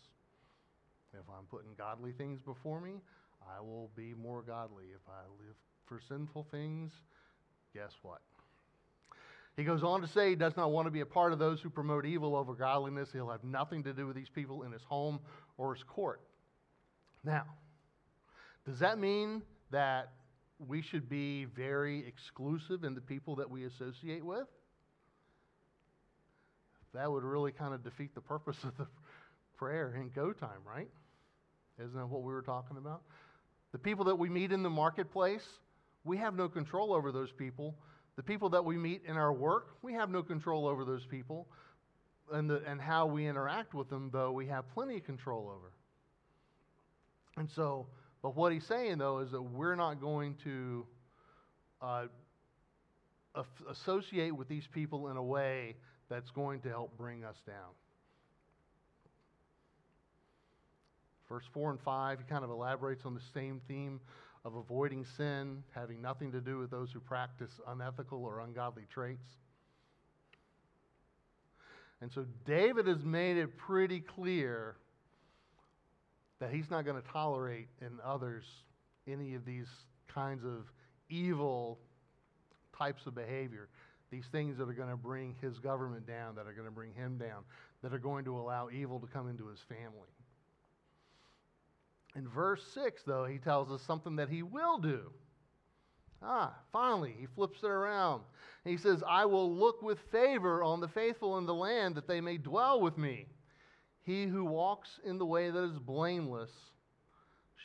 If 1.13 1.27
I'm 1.29 1.45
putting 1.49 1.71
godly 1.77 2.13
things 2.13 2.39
before 2.41 2.81
me, 2.81 3.01
I 3.41 3.61
will 3.61 3.91
be 3.95 4.13
more 4.13 4.41
godly. 4.41 4.85
If 4.95 5.01
I 5.07 5.21
live 5.43 5.55
for 5.85 5.99
sinful 6.07 6.47
things, 6.51 6.91
guess 7.73 7.91
what? 8.01 8.21
He 9.57 9.63
goes 9.63 9.83
on 9.83 10.01
to 10.01 10.07
say 10.07 10.29
he 10.29 10.35
does 10.35 10.55
not 10.55 10.71
want 10.71 10.87
to 10.87 10.91
be 10.91 11.01
a 11.01 11.05
part 11.05 11.33
of 11.33 11.39
those 11.39 11.59
who 11.59 11.69
promote 11.69 12.05
evil 12.05 12.35
over 12.35 12.53
godliness. 12.53 13.09
He'll 13.11 13.29
have 13.29 13.43
nothing 13.43 13.83
to 13.83 13.93
do 13.93 14.07
with 14.07 14.15
these 14.15 14.29
people 14.29 14.63
in 14.63 14.71
his 14.71 14.83
home 14.83 15.19
or 15.57 15.73
his 15.75 15.83
court. 15.83 16.21
Now, 17.23 17.45
does 18.65 18.79
that 18.79 18.97
mean 18.97 19.41
that 19.71 20.11
we 20.67 20.81
should 20.81 21.09
be 21.09 21.45
very 21.45 22.05
exclusive 22.07 22.83
in 22.83 22.95
the 22.95 23.01
people 23.01 23.35
that 23.37 23.49
we 23.49 23.65
associate 23.65 24.23
with? 24.23 24.47
That 26.93 27.11
would 27.11 27.23
really 27.23 27.51
kind 27.51 27.73
of 27.73 27.83
defeat 27.83 28.13
the 28.15 28.21
purpose 28.21 28.57
of 28.63 28.77
the 28.77 28.87
prayer 29.57 29.93
in 29.95 30.09
go 30.09 30.33
time, 30.33 30.59
right? 30.65 30.89
Isn't 31.79 31.93
that 31.93 32.07
what 32.07 32.23
we 32.23 32.33
were 32.33 32.41
talking 32.41 32.77
about? 32.77 33.01
The 33.71 33.77
people 33.77 34.05
that 34.05 34.15
we 34.15 34.29
meet 34.29 34.51
in 34.51 34.63
the 34.63 34.69
marketplace, 34.69 35.45
we 36.03 36.17
have 36.17 36.35
no 36.35 36.49
control 36.49 36.93
over 36.93 37.11
those 37.11 37.31
people 37.31 37.75
the 38.21 38.25
people 38.25 38.49
that 38.49 38.63
we 38.63 38.77
meet 38.77 39.01
in 39.07 39.17
our 39.17 39.33
work, 39.33 39.69
we 39.81 39.93
have 39.93 40.11
no 40.11 40.21
control 40.21 40.67
over 40.67 40.85
those 40.85 41.03
people. 41.07 41.47
And, 42.31 42.47
the, 42.47 42.61
and 42.67 42.79
how 42.79 43.07
we 43.07 43.25
interact 43.25 43.73
with 43.73 43.89
them, 43.89 44.11
though, 44.13 44.31
we 44.31 44.45
have 44.45 44.71
plenty 44.75 44.97
of 44.97 45.03
control 45.05 45.49
over. 45.49 45.71
And 47.35 47.49
so, 47.49 47.87
but 48.21 48.35
what 48.35 48.53
he's 48.53 48.63
saying, 48.67 48.99
though, 48.99 49.19
is 49.21 49.31
that 49.31 49.41
we're 49.41 49.73
not 49.73 49.99
going 49.99 50.35
to 50.43 50.85
uh, 51.81 52.05
associate 53.67 54.35
with 54.35 54.47
these 54.47 54.67
people 54.71 55.09
in 55.09 55.17
a 55.17 55.23
way 55.23 55.75
that's 56.07 56.29
going 56.29 56.59
to 56.61 56.69
help 56.69 56.95
bring 56.99 57.23
us 57.23 57.37
down. 57.47 57.73
Verse 61.27 61.45
4 61.55 61.71
and 61.71 61.79
5, 61.79 62.19
he 62.19 62.25
kind 62.25 62.43
of 62.43 62.51
elaborates 62.51 63.03
on 63.03 63.15
the 63.15 63.21
same 63.33 63.61
theme 63.67 63.99
of 64.43 64.55
avoiding 64.55 65.05
sin, 65.17 65.63
having 65.71 66.01
nothing 66.01 66.31
to 66.31 66.41
do 66.41 66.57
with 66.57 66.71
those 66.71 66.91
who 66.91 66.99
practice 66.99 67.51
unethical 67.67 68.23
or 68.23 68.39
ungodly 68.39 68.83
traits. 68.91 69.27
And 72.01 72.11
so 72.11 72.25
David 72.45 72.87
has 72.87 73.03
made 73.03 73.37
it 73.37 73.57
pretty 73.57 73.99
clear 73.99 74.75
that 76.39 76.49
he's 76.49 76.71
not 76.71 76.85
going 76.85 76.99
to 76.99 77.07
tolerate 77.07 77.67
in 77.81 77.99
others 78.03 78.43
any 79.07 79.35
of 79.35 79.45
these 79.45 79.67
kinds 80.07 80.43
of 80.43 80.65
evil 81.09 81.77
types 82.75 83.05
of 83.05 83.13
behavior. 83.13 83.69
These 84.09 84.25
things 84.31 84.57
that 84.57 84.67
are 84.67 84.73
going 84.73 84.89
to 84.89 84.97
bring 84.97 85.35
his 85.39 85.59
government 85.59 86.07
down, 86.07 86.35
that 86.35 86.47
are 86.47 86.53
going 86.53 86.65
to 86.65 86.71
bring 86.71 86.93
him 86.93 87.17
down, 87.17 87.43
that 87.83 87.93
are 87.93 87.99
going 87.99 88.25
to 88.25 88.37
allow 88.37 88.69
evil 88.69 88.99
to 88.99 89.07
come 89.07 89.29
into 89.29 89.47
his 89.47 89.59
family. 89.69 90.09
In 92.15 92.27
verse 92.27 92.63
6, 92.73 93.03
though, 93.03 93.25
he 93.25 93.37
tells 93.37 93.71
us 93.71 93.81
something 93.81 94.17
that 94.17 94.29
he 94.29 94.43
will 94.43 94.77
do. 94.77 95.11
Ah, 96.21 96.53
finally, 96.71 97.15
he 97.17 97.25
flips 97.25 97.63
it 97.63 97.69
around. 97.69 98.21
He 98.63 98.77
says, 98.77 99.03
I 99.07 99.25
will 99.25 99.51
look 99.51 99.81
with 99.81 99.97
favor 100.11 100.61
on 100.61 100.79
the 100.79 100.87
faithful 100.87 101.37
in 101.37 101.45
the 101.45 101.53
land 101.53 101.95
that 101.95 102.07
they 102.07 102.21
may 102.21 102.37
dwell 102.37 102.79
with 102.79 102.97
me. 102.97 103.27
He 104.03 104.25
who 104.25 104.45
walks 104.45 104.99
in 105.03 105.17
the 105.17 105.25
way 105.25 105.49
that 105.49 105.63
is 105.63 105.79
blameless 105.79 106.51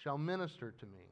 shall 0.02 0.16
minister 0.16 0.70
to 0.70 0.86
me. 0.86 1.04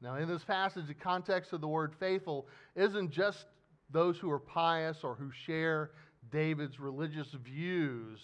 Now, 0.00 0.16
in 0.16 0.28
this 0.28 0.44
passage, 0.44 0.86
the 0.86 0.94
context 0.94 1.52
of 1.52 1.60
the 1.60 1.68
word 1.68 1.94
faithful 1.98 2.46
isn't 2.76 3.10
just 3.10 3.46
those 3.90 4.18
who 4.18 4.30
are 4.30 4.38
pious 4.38 4.98
or 5.02 5.14
who 5.14 5.30
share 5.32 5.92
David's 6.30 6.78
religious 6.78 7.28
views, 7.42 8.20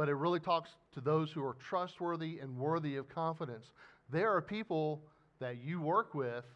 but 0.00 0.08
it 0.08 0.14
really 0.14 0.40
talks 0.40 0.70
to 0.94 1.00
those 1.02 1.30
who 1.30 1.44
are 1.44 1.52
trustworthy 1.68 2.38
and 2.38 2.56
worthy 2.56 2.96
of 2.96 3.06
confidence. 3.10 3.66
There 4.10 4.34
are 4.34 4.40
people 4.40 5.02
that 5.40 5.58
you 5.62 5.78
work 5.78 6.14
with, 6.14 6.46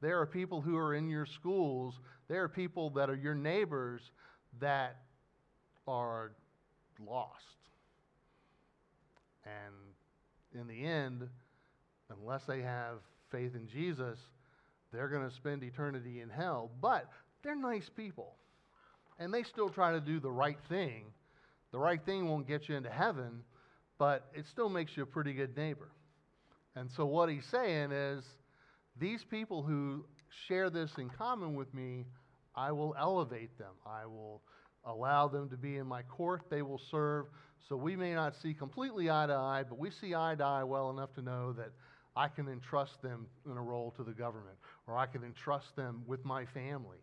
there 0.00 0.18
are 0.18 0.26
people 0.26 0.60
who 0.60 0.76
are 0.76 0.96
in 0.96 1.08
your 1.08 1.24
schools, 1.24 1.94
there 2.26 2.42
are 2.42 2.48
people 2.48 2.90
that 2.90 3.08
are 3.08 3.14
your 3.14 3.36
neighbors 3.36 4.00
that 4.58 4.96
are 5.86 6.32
lost. 7.06 7.44
And 9.44 10.60
in 10.60 10.66
the 10.66 10.84
end, 10.84 11.28
unless 12.20 12.42
they 12.44 12.60
have 12.60 12.96
faith 13.30 13.54
in 13.54 13.68
Jesus, 13.68 14.18
they're 14.92 15.06
going 15.06 15.30
to 15.30 15.36
spend 15.36 15.62
eternity 15.62 16.22
in 16.22 16.28
hell. 16.28 16.72
But 16.82 17.08
they're 17.44 17.54
nice 17.54 17.88
people. 17.88 18.34
And 19.20 19.32
they 19.32 19.44
still 19.44 19.68
try 19.68 19.92
to 19.92 20.00
do 20.00 20.18
the 20.18 20.32
right 20.32 20.58
thing. 20.68 21.04
The 21.72 21.78
right 21.78 22.04
thing 22.04 22.28
won't 22.28 22.48
get 22.48 22.68
you 22.68 22.76
into 22.76 22.90
heaven, 22.90 23.42
but 23.98 24.28
it 24.34 24.46
still 24.46 24.68
makes 24.68 24.96
you 24.96 25.04
a 25.04 25.06
pretty 25.06 25.32
good 25.32 25.56
neighbor. 25.56 25.90
And 26.74 26.90
so, 26.90 27.06
what 27.06 27.28
he's 27.28 27.46
saying 27.46 27.92
is, 27.92 28.24
these 28.98 29.24
people 29.24 29.62
who 29.62 30.04
share 30.46 30.70
this 30.70 30.90
in 30.98 31.10
common 31.10 31.54
with 31.54 31.72
me, 31.74 32.06
I 32.54 32.72
will 32.72 32.94
elevate 32.98 33.56
them. 33.58 33.72
I 33.86 34.06
will 34.06 34.42
allow 34.84 35.28
them 35.28 35.48
to 35.50 35.56
be 35.56 35.76
in 35.76 35.86
my 35.86 36.02
court. 36.02 36.42
They 36.50 36.62
will 36.62 36.80
serve. 36.90 37.26
So, 37.68 37.76
we 37.76 37.96
may 37.96 38.14
not 38.14 38.34
see 38.36 38.54
completely 38.54 39.10
eye 39.10 39.26
to 39.26 39.34
eye, 39.34 39.64
but 39.68 39.78
we 39.78 39.90
see 39.90 40.14
eye 40.14 40.34
to 40.36 40.44
eye 40.44 40.64
well 40.64 40.90
enough 40.90 41.12
to 41.14 41.22
know 41.22 41.52
that 41.52 41.70
I 42.16 42.28
can 42.28 42.48
entrust 42.48 43.00
them 43.02 43.26
in 43.46 43.56
a 43.56 43.62
role 43.62 43.92
to 43.96 44.02
the 44.02 44.12
government, 44.12 44.56
or 44.86 44.96
I 44.96 45.06
can 45.06 45.22
entrust 45.22 45.76
them 45.76 46.02
with 46.06 46.24
my 46.24 46.44
family. 46.46 46.98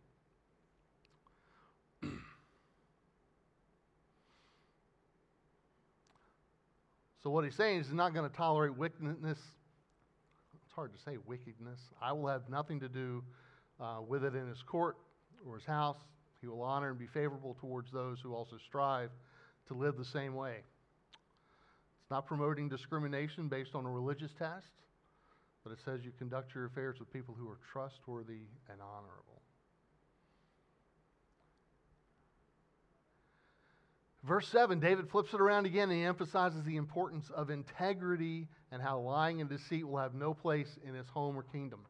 So, 7.28 7.32
what 7.32 7.44
he's 7.44 7.56
saying 7.56 7.82
is 7.82 7.88
he's 7.88 7.94
not 7.94 8.14
going 8.14 8.30
to 8.30 8.34
tolerate 8.34 8.78
wickedness. 8.78 9.38
It's 10.54 10.74
hard 10.74 10.94
to 10.94 11.00
say 11.02 11.18
wickedness. 11.26 11.80
I 12.02 12.14
will 12.14 12.28
have 12.28 12.48
nothing 12.50 12.80
to 12.80 12.88
do 12.88 13.22
uh, 13.82 13.98
with 14.08 14.24
it 14.24 14.34
in 14.34 14.48
his 14.48 14.62
court 14.62 14.96
or 15.46 15.56
his 15.56 15.66
house. 15.66 15.98
He 16.40 16.48
will 16.48 16.62
honor 16.62 16.92
and 16.92 16.98
be 16.98 17.08
favorable 17.08 17.58
towards 17.60 17.92
those 17.92 18.20
who 18.22 18.34
also 18.34 18.56
strive 18.66 19.10
to 19.68 19.74
live 19.74 19.98
the 19.98 20.06
same 20.06 20.36
way. 20.36 20.56
It's 22.02 22.12
not 22.12 22.26
promoting 22.26 22.70
discrimination 22.70 23.50
based 23.50 23.76
on 23.76 23.86
a 23.86 23.90
religious 23.90 24.32
test 24.40 24.68
but 25.68 25.74
it 25.74 25.80
says 25.84 26.06
you 26.06 26.14
conduct 26.18 26.56
your 26.56 26.64
affairs 26.64 26.96
with 26.98 27.12
people 27.12 27.36
who 27.38 27.50
are 27.50 27.60
trustworthy 27.74 28.48
and 28.72 28.80
honorable. 28.80 29.37
Verse 34.28 34.48
7, 34.50 34.82
David 34.82 35.10
flips 35.10 35.34
it 35.34 35.40
around 35.40 35.66
again 35.66 35.90
and 35.90 35.98
he 35.98 36.04
emphasizes 36.04 36.62
the 36.66 36.76
importance 36.76 37.30
of 37.34 37.50
integrity 37.50 38.50
and 38.74 38.82
how 38.82 39.00
lying 39.00 39.40
and 39.40 39.50
deceit 39.50 39.88
will 39.88 40.00
have 40.00 40.14
no 40.14 40.34
place 40.34 40.78
in 40.86 40.94
his 40.94 41.08
home 41.08 41.38
or 41.38 41.44
kingdom. 41.44 41.86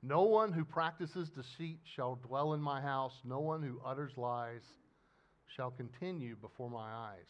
No 0.00 0.22
one 0.22 0.52
who 0.52 0.64
practices 0.64 1.30
deceit 1.30 1.80
shall 1.82 2.14
dwell 2.14 2.52
in 2.52 2.62
my 2.62 2.80
house. 2.80 3.14
No 3.24 3.40
one 3.40 3.60
who 3.60 3.80
utters 3.84 4.12
lies 4.16 4.62
shall 5.48 5.72
continue 5.72 6.36
before 6.36 6.70
my 6.70 6.92
eyes. 6.92 7.26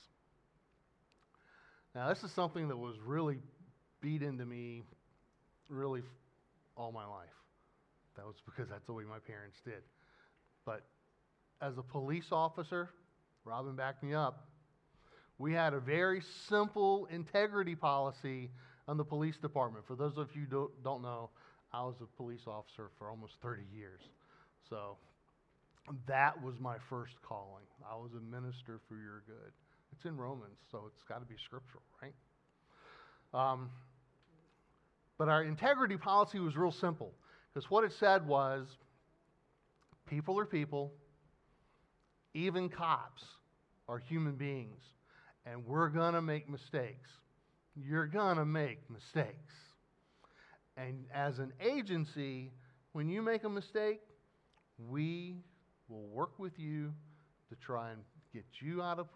Now, 1.95 2.11
this 2.11 2.23
is 2.23 2.31
something 2.31 2.69
that 2.69 2.77
was 2.77 2.97
really 3.05 3.39
beat 4.03 4.23
into 4.23 4.45
me 4.45 4.83
really 5.71 6.03
all 6.77 6.93
my 6.93 7.07
life. 7.07 7.29
That 8.17 8.27
was 8.27 8.37
because 8.45 8.69
that's 8.69 8.87
the 8.87 8.93
way 8.93 9.05
my 9.05 9.19
parents 9.21 9.57
did. 9.65 9.83
But 10.67 10.83
as 11.63 11.79
a 11.79 11.83
police 11.83 12.27
officer, 12.31 12.91
Robin 13.47 13.75
backed 13.75 14.03
me 14.03 14.13
up. 14.13 14.50
We 15.41 15.55
had 15.55 15.73
a 15.73 15.81
very 15.81 16.21
simple 16.51 17.09
integrity 17.11 17.75
policy 17.75 18.51
on 18.87 18.99
the 18.99 19.05
police 19.05 19.39
department. 19.39 19.87
For 19.87 19.97
those 19.97 20.19
of 20.19 20.29
you 20.37 20.43
who 20.51 20.71
don't 20.85 21.01
know, 21.01 21.31
I 21.73 21.83
was 21.83 21.95
a 22.03 22.17
police 22.19 22.43
officer 22.47 22.91
for 22.99 23.09
almost 23.09 23.37
30 23.43 23.63
years. 23.75 24.03
So 24.69 24.99
that 26.07 26.43
was 26.43 26.61
my 26.61 26.77
first 26.91 27.15
calling. 27.23 27.65
I 27.91 27.95
was 27.97 28.11
a 28.13 28.21
minister 28.21 28.81
for 28.87 28.97
your 28.97 29.23
good. 29.27 29.51
It's 29.93 30.05
in 30.05 30.19
Romans, 30.19 30.59
so 30.71 30.91
it's 30.93 31.03
got 31.05 31.21
to 31.21 31.25
be 31.27 31.37
scriptural, 31.43 31.85
right? 32.03 32.13
Um, 33.33 33.71
but 35.17 35.31
our 35.31 35.43
integrity 35.43 35.97
policy 35.97 36.39
was 36.39 36.55
real 36.55 36.71
simple 36.71 37.15
because 37.55 37.71
what 37.71 37.85
it 37.85 37.93
said 37.99 38.27
was 38.27 38.67
people 40.07 40.39
are 40.39 40.45
people, 40.45 40.93
even 42.35 42.69
cops 42.69 43.25
are 43.89 43.99
human 43.99 44.35
beings, 44.35 44.83
and 45.51 45.67
we're 45.67 45.89
going 45.89 46.15
to 46.15 46.23
make 46.23 46.49
mistakes. 46.49 47.11
You're 47.75 48.07
going 48.07 48.37
to 48.37 48.45
make 48.45 48.79
mistakes. 48.91 49.55
And 50.77 51.07
as 51.13 51.39
an 51.39 51.53
agency, 51.61 52.53
when 52.93 53.09
you 53.09 53.21
make 53.23 53.45
a 53.45 53.49
mistake, 53.49 54.01
we 54.89 55.37
will 55.89 56.07
work 56.07 56.39
with 56.39 56.59
you 56.59 56.93
to 57.49 57.57
try 57.57 57.91
and 57.91 58.01
get 58.33 58.45
you 58.61 58.83
out 58.83 58.99
of, 58.99 59.09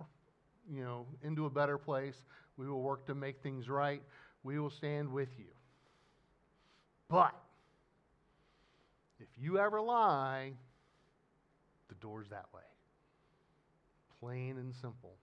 you 0.68 0.82
know, 0.82 1.06
into 1.22 1.46
a 1.46 1.50
better 1.50 1.78
place. 1.78 2.16
We 2.56 2.68
will 2.68 2.82
work 2.82 3.06
to 3.06 3.14
make 3.14 3.42
things 3.42 3.68
right. 3.68 4.02
We 4.42 4.58
will 4.58 4.70
stand 4.70 5.10
with 5.10 5.28
you. 5.38 5.52
But 7.08 7.34
if 9.20 9.28
you 9.38 9.58
ever 9.58 9.80
lie, 9.80 10.52
the 11.88 11.94
door's 11.94 12.28
that 12.30 12.46
way. 12.52 12.62
Plain 14.20 14.58
and 14.58 14.74
simple. 14.74 15.14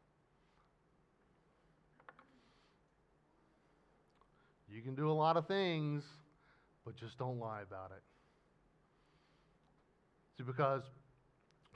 You 4.74 4.82
can 4.82 4.96
do 4.96 5.10
a 5.10 5.14
lot 5.14 5.38
of 5.38 5.48
things, 5.48 6.04
but 6.86 6.96
just 6.96 7.18
don't 7.18 7.40
lie 7.40 7.62
about 7.62 7.92
it. 7.92 8.04
See, 10.38 10.44
because 10.44 10.84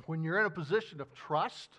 when 0.05 0.23
you're 0.23 0.39
in 0.39 0.45
a 0.45 0.49
position 0.49 1.01
of 1.01 1.13
trust, 1.13 1.69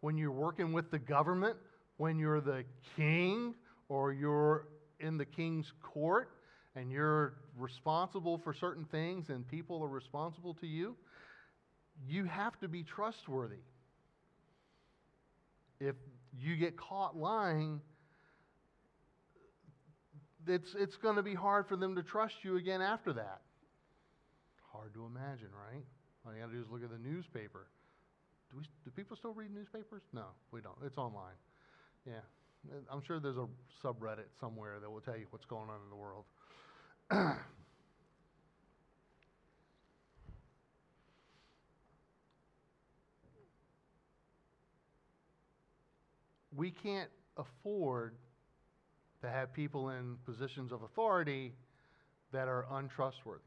when 0.00 0.16
you're 0.16 0.32
working 0.32 0.72
with 0.72 0.90
the 0.90 0.98
government, 0.98 1.56
when 1.98 2.18
you're 2.18 2.40
the 2.40 2.64
king 2.96 3.54
or 3.88 4.12
you're 4.12 4.66
in 4.98 5.18
the 5.18 5.24
king's 5.24 5.72
court, 5.82 6.30
and 6.76 6.90
you're 6.90 7.34
responsible 7.56 8.38
for 8.38 8.54
certain 8.54 8.84
things 8.84 9.28
and 9.28 9.46
people 9.46 9.82
are 9.82 9.88
responsible 9.88 10.54
to 10.54 10.66
you, 10.66 10.96
you 12.08 12.24
have 12.24 12.58
to 12.60 12.68
be 12.68 12.82
trustworthy. 12.82 13.62
If 15.80 15.96
you 16.38 16.56
get 16.56 16.76
caught 16.76 17.16
lying, 17.16 17.80
it's, 20.46 20.74
it's 20.78 20.96
going 20.96 21.16
to 21.16 21.22
be 21.22 21.34
hard 21.34 21.66
for 21.66 21.76
them 21.76 21.94
to 21.96 22.02
trust 22.02 22.34
you 22.42 22.56
again 22.56 22.80
after 22.80 23.12
that. 23.12 23.40
Hard 24.72 24.94
to 24.94 25.04
imagine, 25.04 25.48
right? 25.52 25.84
All 26.24 26.32
you 26.32 26.40
got 26.40 26.48
to 26.48 26.52
do 26.52 26.60
is 26.60 26.66
look 26.70 26.82
at 26.84 26.90
the 26.90 26.98
newspaper. 26.98 27.66
Do, 28.50 28.58
we, 28.58 28.64
do 28.84 28.90
people 28.90 29.16
still 29.16 29.32
read 29.32 29.52
newspapers? 29.54 30.02
No, 30.12 30.26
we 30.52 30.60
don't. 30.60 30.76
It's 30.84 30.98
online. 30.98 31.34
Yeah. 32.06 32.14
Uh, 32.70 32.76
I'm 32.92 33.02
sure 33.02 33.20
there's 33.20 33.36
a 33.36 33.46
subreddit 33.84 34.28
somewhere 34.40 34.80
that 34.80 34.90
will 34.90 35.00
tell 35.00 35.16
you 35.16 35.26
what's 35.30 35.46
going 35.46 35.70
on 35.70 35.80
in 35.82 35.90
the 35.90 35.96
world. 35.96 36.24
we 46.56 46.70
can't 46.70 47.10
afford 47.36 48.14
to 49.22 49.28
have 49.28 49.52
people 49.52 49.90
in 49.90 50.16
positions 50.24 50.72
of 50.72 50.82
authority 50.82 51.52
that 52.32 52.48
are 52.48 52.66
untrustworthy. 52.72 53.42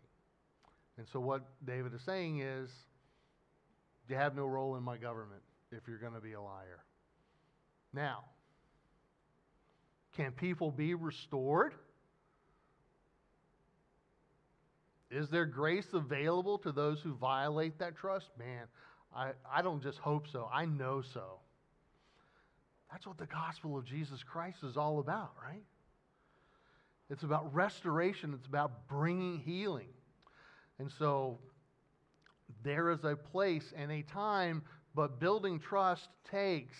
And 0.97 1.07
so, 1.11 1.19
what 1.19 1.41
David 1.65 1.93
is 1.93 2.01
saying 2.05 2.41
is, 2.41 2.69
you 4.07 4.15
have 4.15 4.35
no 4.35 4.45
role 4.45 4.75
in 4.75 4.83
my 4.83 4.97
government 4.97 5.41
if 5.71 5.87
you're 5.87 5.97
going 5.97 6.13
to 6.13 6.21
be 6.21 6.33
a 6.33 6.41
liar. 6.41 6.83
Now, 7.93 8.25
can 10.15 10.31
people 10.31 10.71
be 10.71 10.93
restored? 10.93 11.73
Is 15.09 15.29
there 15.29 15.45
grace 15.45 15.87
available 15.93 16.57
to 16.59 16.71
those 16.71 16.99
who 17.01 17.15
violate 17.15 17.79
that 17.79 17.95
trust? 17.95 18.27
Man, 18.37 18.65
I, 19.15 19.31
I 19.51 19.61
don't 19.61 19.81
just 19.81 19.97
hope 19.99 20.27
so, 20.31 20.49
I 20.53 20.65
know 20.65 21.01
so. 21.13 21.39
That's 22.93 23.07
what 23.07 23.17
the 23.17 23.25
gospel 23.25 23.75
of 23.75 23.85
Jesus 23.85 24.21
Christ 24.21 24.59
is 24.63 24.77
all 24.77 24.99
about, 24.99 25.31
right? 25.43 25.63
It's 27.09 27.23
about 27.23 27.51
restoration. 27.51 28.35
It's 28.35 28.45
about 28.45 28.87
bringing 28.87 29.39
healing. 29.39 29.89
And 30.77 30.91
so 30.99 31.39
there 32.63 32.91
is 32.91 33.03
a 33.03 33.15
place 33.15 33.73
and 33.75 33.91
a 33.91 34.03
time, 34.03 34.61
but 34.93 35.19
building 35.19 35.59
trust 35.59 36.07
takes 36.29 36.77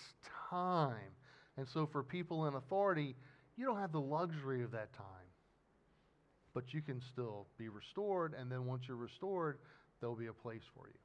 time. 0.52 1.15
And 1.58 1.67
so 1.67 1.88
for 1.88 2.04
people 2.04 2.45
in 2.45 2.54
authority, 2.54 3.15
you 3.58 3.65
don't 3.65 3.80
have 3.80 3.91
the 3.91 3.99
luxury 3.99 4.63
of 4.63 4.69
that 4.71 4.93
time. 4.93 5.08
But 6.54 6.76
you 6.76 6.84
can 6.84 7.02
still 7.02 7.47
be 7.58 7.69
restored, 7.69 8.36
and 8.39 8.52
then 8.52 8.67
once 8.67 8.84
you're 8.88 8.97
restored, 8.97 9.58
there'll 9.99 10.15
be 10.15 10.28
a 10.28 10.34
place 10.34 10.62
for 10.76 10.88
you. 10.88 10.99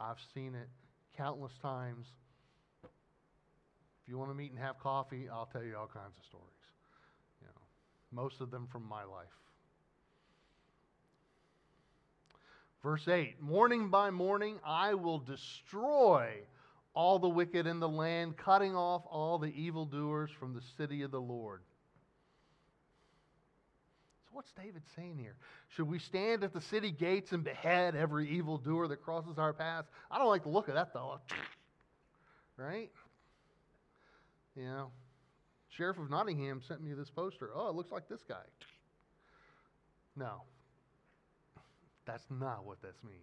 I've 0.00 0.16
seen 0.32 0.54
it 0.54 0.68
countless 1.14 1.52
times. 1.60 2.06
You 4.10 4.18
want 4.18 4.30
to 4.30 4.34
meet 4.34 4.50
and 4.50 4.58
have 4.58 4.80
coffee, 4.80 5.28
I'll 5.32 5.46
tell 5.46 5.62
you 5.62 5.76
all 5.76 5.86
kinds 5.86 6.16
of 6.18 6.24
stories. 6.24 6.48
You 7.40 7.46
know, 7.46 8.22
most 8.22 8.40
of 8.40 8.50
them 8.50 8.66
from 8.72 8.82
my 8.88 9.04
life. 9.04 9.28
Verse 12.82 13.06
8 13.06 13.40
Morning 13.40 13.88
by 13.88 14.10
morning 14.10 14.58
I 14.66 14.94
will 14.94 15.20
destroy 15.20 16.32
all 16.92 17.20
the 17.20 17.28
wicked 17.28 17.68
in 17.68 17.78
the 17.78 17.88
land, 17.88 18.36
cutting 18.36 18.74
off 18.74 19.02
all 19.08 19.38
the 19.38 19.54
evildoers 19.54 20.30
from 20.40 20.54
the 20.54 20.62
city 20.76 21.02
of 21.02 21.12
the 21.12 21.20
Lord. 21.20 21.60
So, 24.24 24.30
what's 24.32 24.50
David 24.50 24.82
saying 24.96 25.18
here? 25.18 25.36
Should 25.68 25.88
we 25.88 26.00
stand 26.00 26.42
at 26.42 26.52
the 26.52 26.60
city 26.60 26.90
gates 26.90 27.30
and 27.30 27.44
behead 27.44 27.94
every 27.94 28.28
evildoer 28.30 28.88
that 28.88 29.02
crosses 29.02 29.38
our 29.38 29.52
path? 29.52 29.84
I 30.10 30.18
don't 30.18 30.28
like 30.28 30.42
the 30.42 30.48
look 30.48 30.66
of 30.66 30.74
that 30.74 30.92
fellow. 30.92 31.20
Right? 32.56 32.90
You 34.56 34.64
know, 34.64 34.90
Sheriff 35.68 35.98
of 35.98 36.10
Nottingham 36.10 36.60
sent 36.66 36.82
me 36.82 36.92
this 36.92 37.10
poster. 37.10 37.50
Oh, 37.54 37.68
it 37.68 37.74
looks 37.74 37.92
like 37.92 38.08
this 38.08 38.22
guy. 38.28 38.42
No. 40.16 40.42
That's 42.06 42.26
not 42.30 42.66
what 42.66 42.82
this 42.82 42.96
means. 43.04 43.20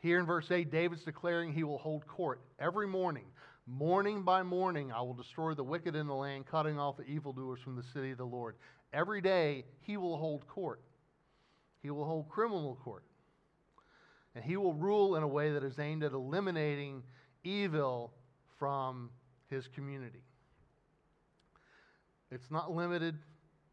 Here 0.00 0.18
in 0.18 0.26
verse 0.26 0.50
8, 0.50 0.70
David's 0.70 1.04
declaring 1.04 1.52
he 1.52 1.64
will 1.64 1.78
hold 1.78 2.06
court 2.06 2.40
every 2.58 2.86
morning. 2.86 3.24
Morning 3.66 4.22
by 4.22 4.42
morning, 4.42 4.92
I 4.92 5.00
will 5.02 5.14
destroy 5.14 5.54
the 5.54 5.64
wicked 5.64 5.94
in 5.94 6.06
the 6.06 6.14
land, 6.14 6.46
cutting 6.46 6.78
off 6.78 6.96
the 6.96 7.04
evildoers 7.04 7.60
from 7.60 7.76
the 7.76 7.82
city 7.82 8.12
of 8.12 8.18
the 8.18 8.24
Lord. 8.24 8.56
Every 8.92 9.20
day, 9.20 9.64
he 9.80 9.96
will 9.96 10.16
hold 10.16 10.46
court. 10.46 10.80
He 11.82 11.90
will 11.90 12.04
hold 12.04 12.28
criminal 12.28 12.78
court. 12.82 13.04
And 14.34 14.44
he 14.44 14.56
will 14.56 14.74
rule 14.74 15.16
in 15.16 15.22
a 15.22 15.28
way 15.28 15.52
that 15.52 15.64
is 15.64 15.78
aimed 15.78 16.02
at 16.02 16.12
eliminating 16.12 17.02
evil 17.44 18.12
from 18.58 19.10
his 19.50 19.68
community. 19.68 20.22
It's 22.30 22.50
not 22.50 22.70
limited, 22.70 23.16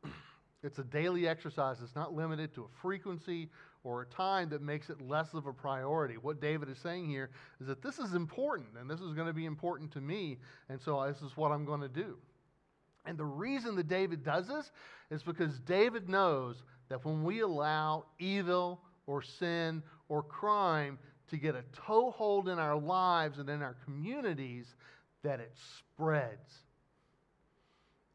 it's 0.63 0.79
a 0.79 0.83
daily 0.83 1.27
exercise. 1.27 1.77
It's 1.83 1.95
not 1.95 2.13
limited 2.13 2.53
to 2.55 2.63
a 2.63 2.81
frequency 2.81 3.49
or 3.83 4.01
a 4.01 4.05
time 4.05 4.49
that 4.49 4.61
makes 4.61 4.89
it 4.89 5.01
less 5.01 5.33
of 5.33 5.45
a 5.45 5.53
priority. 5.53 6.15
What 6.15 6.41
David 6.41 6.69
is 6.69 6.79
saying 6.79 7.09
here 7.09 7.29
is 7.59 7.67
that 7.67 7.81
this 7.83 7.99
is 7.99 8.13
important, 8.13 8.69
and 8.79 8.89
this 8.89 8.99
is 8.99 9.13
going 9.13 9.27
to 9.27 9.33
be 9.33 9.45
important 9.45 9.91
to 9.91 10.01
me, 10.01 10.37
and 10.69 10.81
so 10.81 11.05
this 11.05 11.21
is 11.21 11.37
what 11.37 11.51
I'm 11.51 11.65
going 11.65 11.81
to 11.81 11.89
do. 11.89 12.17
And 13.05 13.17
the 13.17 13.25
reason 13.25 13.75
that 13.75 13.87
David 13.87 14.23
does 14.23 14.47
this 14.47 14.71
is 15.11 15.21
because 15.21 15.59
David 15.59 16.09
knows 16.09 16.63
that 16.89 17.05
when 17.05 17.23
we 17.23 17.41
allow 17.41 18.05
evil 18.17 18.81
or 19.05 19.21
sin 19.21 19.83
or 20.09 20.23
crime 20.23 20.97
to 21.29 21.37
get 21.37 21.55
a 21.55 21.63
toehold 21.73 22.49
in 22.49 22.57
our 22.57 22.75
lives 22.75 23.39
and 23.39 23.49
in 23.49 23.61
our 23.61 23.75
communities, 23.85 24.75
that 25.25 25.39
it 25.39 25.51
spreads. 25.79 26.53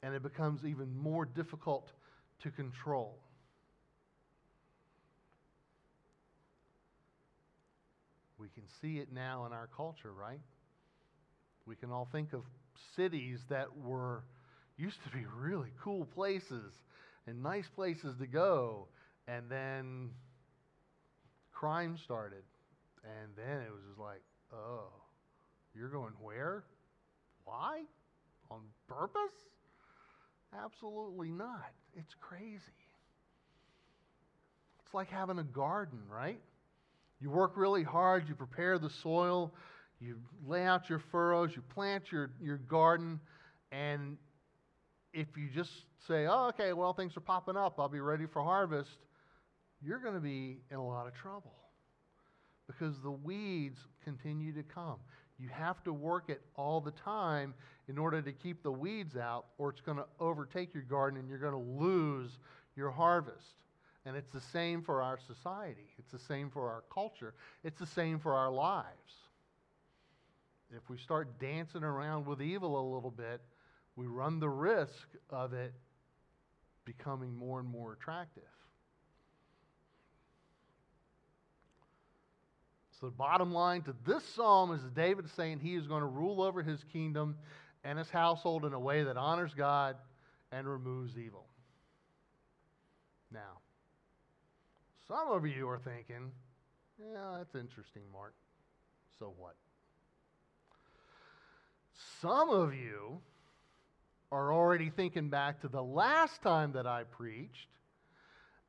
And 0.02 0.14
it 0.14 0.22
becomes 0.22 0.64
even 0.64 0.96
more 0.96 1.26
difficult 1.26 1.92
to 2.42 2.50
control. 2.50 3.18
We 8.38 8.48
can 8.54 8.62
see 8.80 8.98
it 8.98 9.12
now 9.12 9.44
in 9.44 9.52
our 9.52 9.68
culture, 9.76 10.12
right? 10.12 10.40
We 11.66 11.76
can 11.76 11.90
all 11.90 12.08
think 12.10 12.32
of 12.32 12.40
cities 12.96 13.40
that 13.50 13.76
were 13.76 14.24
used 14.78 14.96
to 15.04 15.10
be 15.10 15.26
really 15.38 15.68
cool 15.82 16.06
places 16.06 16.72
and 17.26 17.42
nice 17.42 17.68
places 17.76 18.16
to 18.18 18.26
go, 18.26 18.88
and 19.28 19.50
then 19.50 20.10
crime 21.52 21.98
started. 22.02 22.42
And 23.04 23.32
then 23.36 23.60
it 23.60 23.70
was 23.70 23.82
just 23.88 24.00
like, 24.00 24.22
oh, 24.54 24.88
you're 25.74 25.90
going 25.90 26.14
where? 26.22 26.64
Why? 27.50 27.82
On 28.48 28.60
purpose? 28.86 29.34
Absolutely 30.64 31.32
not. 31.32 31.72
It's 31.96 32.14
crazy. 32.20 32.60
It's 34.84 34.94
like 34.94 35.08
having 35.10 35.40
a 35.40 35.44
garden, 35.44 35.98
right? 36.08 36.40
You 37.20 37.30
work 37.30 37.56
really 37.56 37.82
hard, 37.82 38.28
you 38.28 38.36
prepare 38.36 38.78
the 38.78 38.88
soil, 38.88 39.52
you 40.00 40.16
lay 40.46 40.64
out 40.64 40.88
your 40.88 41.00
furrows, 41.10 41.50
you 41.56 41.62
plant 41.62 42.12
your, 42.12 42.30
your 42.40 42.58
garden, 42.58 43.18
and 43.72 44.16
if 45.12 45.26
you 45.36 45.48
just 45.52 45.70
say, 46.06 46.26
oh, 46.26 46.48
okay, 46.48 46.72
well, 46.72 46.92
things 46.92 47.16
are 47.16 47.20
popping 47.20 47.56
up, 47.56 47.80
I'll 47.80 47.88
be 47.88 48.00
ready 48.00 48.26
for 48.26 48.42
harvest, 48.42 48.90
you're 49.82 49.98
going 49.98 50.14
to 50.14 50.20
be 50.20 50.60
in 50.70 50.76
a 50.76 50.86
lot 50.86 51.08
of 51.08 51.14
trouble 51.14 51.54
because 52.68 52.94
the 53.02 53.10
weeds 53.10 53.80
continue 54.04 54.52
to 54.52 54.62
come. 54.62 54.98
You 55.40 55.48
have 55.48 55.82
to 55.84 55.92
work 55.92 56.28
it 56.28 56.42
all 56.54 56.80
the 56.80 56.90
time 56.90 57.54
in 57.88 57.96
order 57.96 58.20
to 58.20 58.32
keep 58.32 58.62
the 58.62 58.70
weeds 58.70 59.16
out, 59.16 59.46
or 59.56 59.70
it's 59.70 59.80
going 59.80 59.96
to 59.96 60.06
overtake 60.20 60.74
your 60.74 60.82
garden 60.82 61.18
and 61.18 61.28
you're 61.28 61.38
going 61.38 61.52
to 61.52 61.82
lose 61.82 62.38
your 62.76 62.90
harvest. 62.90 63.54
And 64.04 64.16
it's 64.16 64.32
the 64.32 64.40
same 64.40 64.82
for 64.82 65.02
our 65.02 65.18
society, 65.26 65.88
it's 65.98 66.12
the 66.12 66.18
same 66.18 66.50
for 66.50 66.68
our 66.68 66.84
culture, 66.92 67.34
it's 67.64 67.78
the 67.78 67.86
same 67.86 68.18
for 68.18 68.34
our 68.34 68.50
lives. 68.50 68.86
If 70.74 70.88
we 70.88 70.98
start 70.98 71.38
dancing 71.38 71.82
around 71.82 72.26
with 72.26 72.40
evil 72.40 72.78
a 72.80 72.86
little 72.94 73.10
bit, 73.10 73.40
we 73.96 74.06
run 74.06 74.40
the 74.40 74.48
risk 74.48 75.08
of 75.28 75.52
it 75.52 75.74
becoming 76.84 77.34
more 77.34 77.60
and 77.60 77.68
more 77.68 77.92
attractive. 77.92 78.44
So, 83.00 83.06
the 83.06 83.12
bottom 83.12 83.52
line 83.52 83.82
to 83.82 83.94
this 84.06 84.22
psalm 84.34 84.72
is 84.72 84.82
David 84.94 85.30
saying 85.30 85.60
he 85.60 85.74
is 85.74 85.86
going 85.86 86.02
to 86.02 86.06
rule 86.06 86.42
over 86.42 86.62
his 86.62 86.84
kingdom 86.92 87.36
and 87.82 87.98
his 87.98 88.10
household 88.10 88.66
in 88.66 88.74
a 88.74 88.80
way 88.80 89.04
that 89.04 89.16
honors 89.16 89.54
God 89.54 89.96
and 90.52 90.68
removes 90.68 91.16
evil. 91.16 91.46
Now, 93.32 93.58
some 95.08 95.28
of 95.30 95.46
you 95.46 95.68
are 95.68 95.78
thinking, 95.78 96.30
yeah, 96.98 97.38
that's 97.38 97.54
interesting, 97.54 98.02
Mark. 98.12 98.34
So 99.18 99.32
what? 99.38 99.54
Some 102.20 102.50
of 102.50 102.74
you 102.74 103.20
are 104.30 104.52
already 104.52 104.90
thinking 104.90 105.30
back 105.30 105.60
to 105.62 105.68
the 105.68 105.82
last 105.82 106.42
time 106.42 106.72
that 106.72 106.86
I 106.86 107.04
preached, 107.04 107.68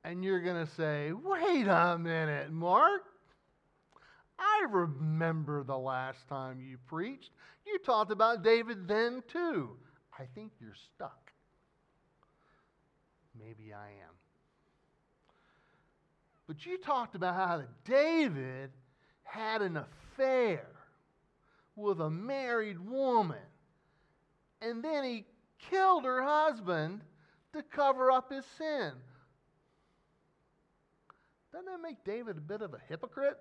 and 0.04 0.24
you're 0.24 0.42
going 0.42 0.66
to 0.66 0.72
say, 0.74 1.12
wait 1.12 1.68
a 1.68 1.98
minute, 1.98 2.52
Mark. 2.52 3.04
I 4.42 4.66
remember 4.70 5.64
the 5.64 5.78
last 5.78 6.28
time 6.28 6.60
you 6.60 6.78
preached. 6.88 7.30
You 7.66 7.78
talked 7.80 8.12
about 8.12 8.44
David 8.44 8.88
then, 8.88 9.22
too. 9.32 9.78
I 10.18 10.24
think 10.34 10.52
you're 10.60 10.76
stuck. 10.96 11.32
Maybe 13.40 13.72
I 13.72 13.86
am. 13.86 14.16
But 16.48 16.66
you 16.66 16.80
talked 16.80 17.16
about 17.16 17.36
how 17.36 17.62
David 17.86 18.72
had 19.24 19.62
an 19.62 19.78
affair 19.78 20.66
with 21.76 22.02
a 22.02 22.10
married 22.10 22.80
woman. 22.80 23.38
And 24.62 24.84
then 24.84 25.04
he 25.04 25.26
killed 25.70 26.04
her 26.04 26.22
husband 26.22 27.02
to 27.54 27.62
cover 27.64 28.12
up 28.12 28.32
his 28.32 28.46
sin. 28.58 28.92
Doesn't 31.52 31.66
that 31.66 31.82
make 31.82 32.04
David 32.04 32.38
a 32.38 32.42
bit 32.42 32.62
of 32.62 32.74
a 32.74 32.80
hypocrite? 32.90 33.40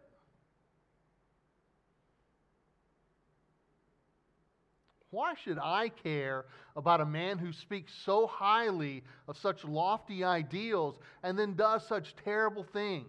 Why 5.11 5.35
should 5.45 5.59
I 5.59 5.89
care 5.89 6.45
about 6.77 7.01
a 7.01 7.07
man 7.07 7.39
who 7.39 7.53
speaks 7.53 7.93
so 8.05 8.27
highly 8.27 9.03
of 9.27 9.37
such 9.39 9.65
lofty 9.65 10.23
ideals 10.23 10.97
and 11.23 11.39
then 11.39 11.55
does 11.55 11.87
such 11.89 12.15
terrible 12.25 12.65
things? 12.73 13.07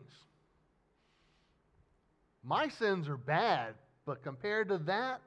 My 2.44 2.70
sins 2.70 3.08
are 3.08 3.18
bad, 3.18 3.76
but 4.06 4.24
compared 4.24 4.70
to 4.70 4.80
that, 4.80 5.22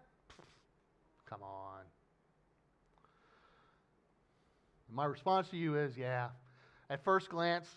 come 1.27 1.43
on. 1.43 1.83
My 4.91 5.05
response 5.05 5.49
to 5.51 5.57
you 5.57 5.79
is 5.79 5.97
yeah. 5.97 6.29
At 6.91 7.05
first 7.05 7.29
glance, 7.29 7.69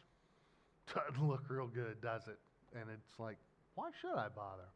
doesn't 0.94 1.28
look 1.28 1.44
real 1.50 1.68
good, 1.68 2.02
does 2.02 2.28
it? 2.28 2.40
And 2.74 2.90
it's 2.92 3.20
like, 3.20 3.38
why 3.76 3.90
should 4.02 4.16
I 4.16 4.28
bother? 4.30 4.68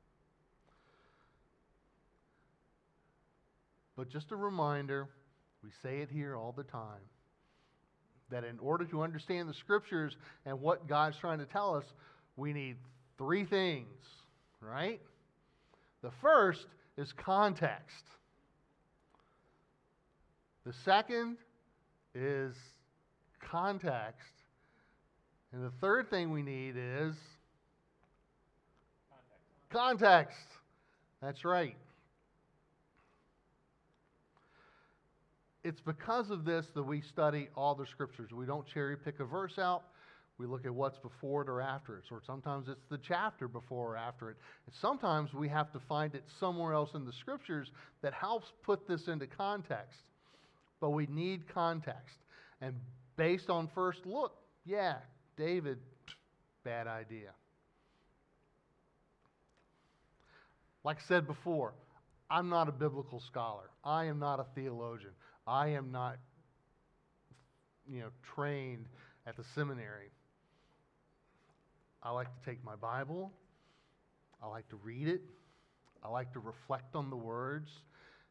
But 4.02 4.10
just 4.10 4.32
a 4.32 4.36
reminder, 4.36 5.08
we 5.64 5.70
say 5.84 6.00
it 6.00 6.10
here 6.10 6.36
all 6.36 6.56
the 6.58 6.64
time. 6.64 7.04
that 8.32 8.44
in 8.44 8.58
order 8.58 8.84
to 8.86 9.04
understand 9.04 9.48
the 9.48 9.54
scriptures 9.54 10.18
and 10.44 10.60
what 10.60 10.88
God's 10.88 11.18
trying 11.18 11.38
to 11.38 11.46
tell 11.46 11.76
us, 11.76 11.84
we 12.36 12.52
need 12.52 12.78
three 13.20 13.46
things, 13.46 14.04
right? 14.60 15.00
The 16.02 16.10
first 16.20 16.66
is 16.98 17.14
context. 17.14 18.06
The 20.66 20.74
second 20.84 21.38
is 22.16 22.56
context. 23.52 24.34
And 25.54 25.64
the 25.64 25.74
third 25.80 26.10
thing 26.10 26.32
we 26.32 26.42
need 26.42 26.74
is 26.76 27.14
context. 29.70 29.70
context. 29.70 30.48
That's 31.22 31.46
right. 31.46 31.76
It's 35.64 35.82
because 35.82 36.32
of 36.32 36.44
this 36.44 36.66
that 36.74 36.84
we 36.84 37.02
study 37.02 37.50
all 37.56 37.76
the 37.76 37.86
scriptures. 37.86 38.32
We 38.32 38.46
don't 38.46 38.66
cherry 38.68 38.98
pick 38.98 39.20
a 39.20 39.26
verse 39.26 39.60
out. 39.60 39.84
We 40.38 40.48
look 40.48 40.66
at 40.66 40.74
what's 40.74 40.98
before 40.98 41.44
it 41.44 41.50
or 41.50 41.62
after 41.62 41.98
it. 41.98 42.06
Or 42.10 42.20
sometimes 42.26 42.68
it's 42.68 42.86
the 42.90 42.98
chapter 42.98 43.48
before 43.48 43.94
or 43.94 43.98
after 43.98 44.32
it. 44.32 44.38
And 44.66 44.74
sometimes 44.82 45.34
we 45.34 45.48
have 45.50 45.72
to 45.74 45.80
find 45.88 46.16
it 46.16 46.24
somewhere 46.40 46.74
else 46.74 46.96
in 46.96 47.06
the 47.06 47.14
scriptures 47.14 47.70
that 48.02 48.14
helps 48.14 48.48
put 48.64 48.88
this 48.88 49.08
into 49.08 49.28
context. 49.28 50.00
But 50.80 50.92
we 50.92 51.06
need 51.06 51.48
context. 51.54 52.18
And 52.60 52.74
based 53.18 53.52
on 53.52 53.70
first 53.76 54.04
look, 54.06 54.34
yeah, 54.66 54.96
David, 55.38 55.78
bad 56.64 56.88
idea. 56.88 57.34
Like 60.84 60.98
I 60.98 61.08
said 61.08 61.28
before, 61.28 61.76
I'm 62.32 62.50
not 62.50 62.68
a 62.68 62.72
biblical 62.72 63.20
scholar. 63.20 63.70
I 63.84 64.06
am 64.06 64.18
not 64.18 64.40
a 64.40 64.46
theologian. 64.56 65.12
I 65.48 65.70
am 65.70 65.92
not, 65.92 66.18
you 67.88 68.00
know, 68.00 68.10
trained 68.36 68.88
at 69.26 69.36
the 69.38 69.44
seminary. 69.56 70.12
I 72.04 72.12
like 72.12 72.28
to 72.28 72.50
take 72.50 72.64
my 72.64 72.76
Bible, 72.76 73.32
I 74.42 74.48
like 74.48 74.68
to 74.70 74.76
read 74.78 75.08
it, 75.08 75.22
I 76.04 76.10
like 76.10 76.34
to 76.34 76.40
reflect 76.40 76.96
on 76.96 77.10
the 77.10 77.16
words 77.16 77.70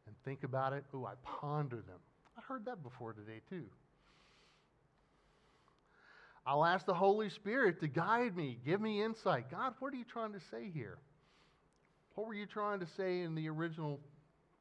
and 0.07 0.15
think 0.25 0.43
about 0.43 0.73
it. 0.73 0.83
Ooh, 0.93 1.05
I 1.05 1.13
ponder 1.23 1.77
them. 1.77 1.99
I 2.37 2.41
heard 2.41 2.65
that 2.65 2.83
before 2.83 3.13
today, 3.13 3.41
too. 3.49 3.63
I'll 6.45 6.65
ask 6.65 6.85
the 6.85 6.93
Holy 6.93 7.29
Spirit 7.29 7.79
to 7.81 7.87
guide 7.87 8.35
me, 8.35 8.57
give 8.65 8.81
me 8.81 9.03
insight. 9.03 9.51
God, 9.51 9.75
what 9.79 9.93
are 9.93 9.97
you 9.97 10.05
trying 10.05 10.33
to 10.33 10.39
say 10.49 10.71
here? 10.73 10.97
What 12.15 12.27
were 12.27 12.33
you 12.33 12.45
trying 12.45 12.79
to 12.79 12.87
say 12.97 13.21
in 13.21 13.35
the 13.35 13.47
original 13.47 13.99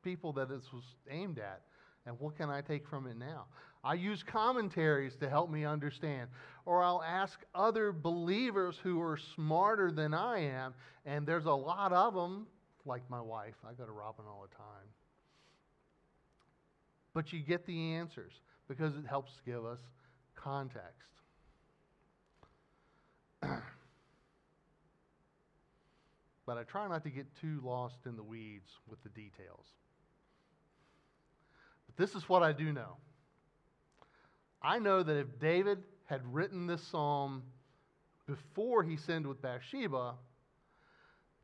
people 0.04 0.32
that 0.34 0.48
this 0.48 0.62
was 0.72 0.84
aimed 1.10 1.38
at? 1.38 1.62
And 2.06 2.18
what 2.18 2.36
can 2.36 2.48
I 2.50 2.60
take 2.60 2.86
from 2.88 3.06
it 3.06 3.16
now? 3.16 3.46
I 3.82 3.94
use 3.94 4.22
commentaries 4.22 5.16
to 5.16 5.28
help 5.28 5.50
me 5.50 5.64
understand. 5.64 6.28
Or 6.66 6.82
I'll 6.82 7.02
ask 7.02 7.38
other 7.54 7.92
believers 7.92 8.76
who 8.82 9.00
are 9.00 9.18
smarter 9.34 9.90
than 9.90 10.12
I 10.12 10.40
am, 10.40 10.74
and 11.06 11.26
there's 11.26 11.46
a 11.46 11.52
lot 11.52 11.92
of 11.92 12.14
them, 12.14 12.46
like 12.84 13.02
my 13.08 13.20
wife. 13.20 13.54
I 13.68 13.72
go 13.72 13.84
to 13.84 13.92
Robin 13.92 14.24
all 14.28 14.46
the 14.48 14.54
time. 14.56 14.88
But 17.14 17.32
you 17.32 17.40
get 17.40 17.66
the 17.66 17.94
answers 17.94 18.32
because 18.68 18.94
it 18.96 19.06
helps 19.06 19.32
give 19.44 19.64
us 19.64 19.80
context. 20.36 21.08
but 26.46 26.58
I 26.58 26.62
try 26.64 26.86
not 26.88 27.02
to 27.04 27.10
get 27.10 27.26
too 27.40 27.60
lost 27.64 28.06
in 28.06 28.16
the 28.16 28.22
weeds 28.22 28.70
with 28.88 29.02
the 29.02 29.08
details. 29.08 29.66
This 32.00 32.14
is 32.14 32.26
what 32.30 32.42
I 32.42 32.52
do 32.52 32.72
know. 32.72 32.96
I 34.62 34.78
know 34.78 35.02
that 35.02 35.18
if 35.18 35.38
David 35.38 35.82
had 36.06 36.22
written 36.32 36.66
this 36.66 36.82
psalm 36.82 37.42
before 38.26 38.82
he 38.82 38.96
sinned 38.96 39.26
with 39.26 39.42
Bathsheba, 39.42 40.14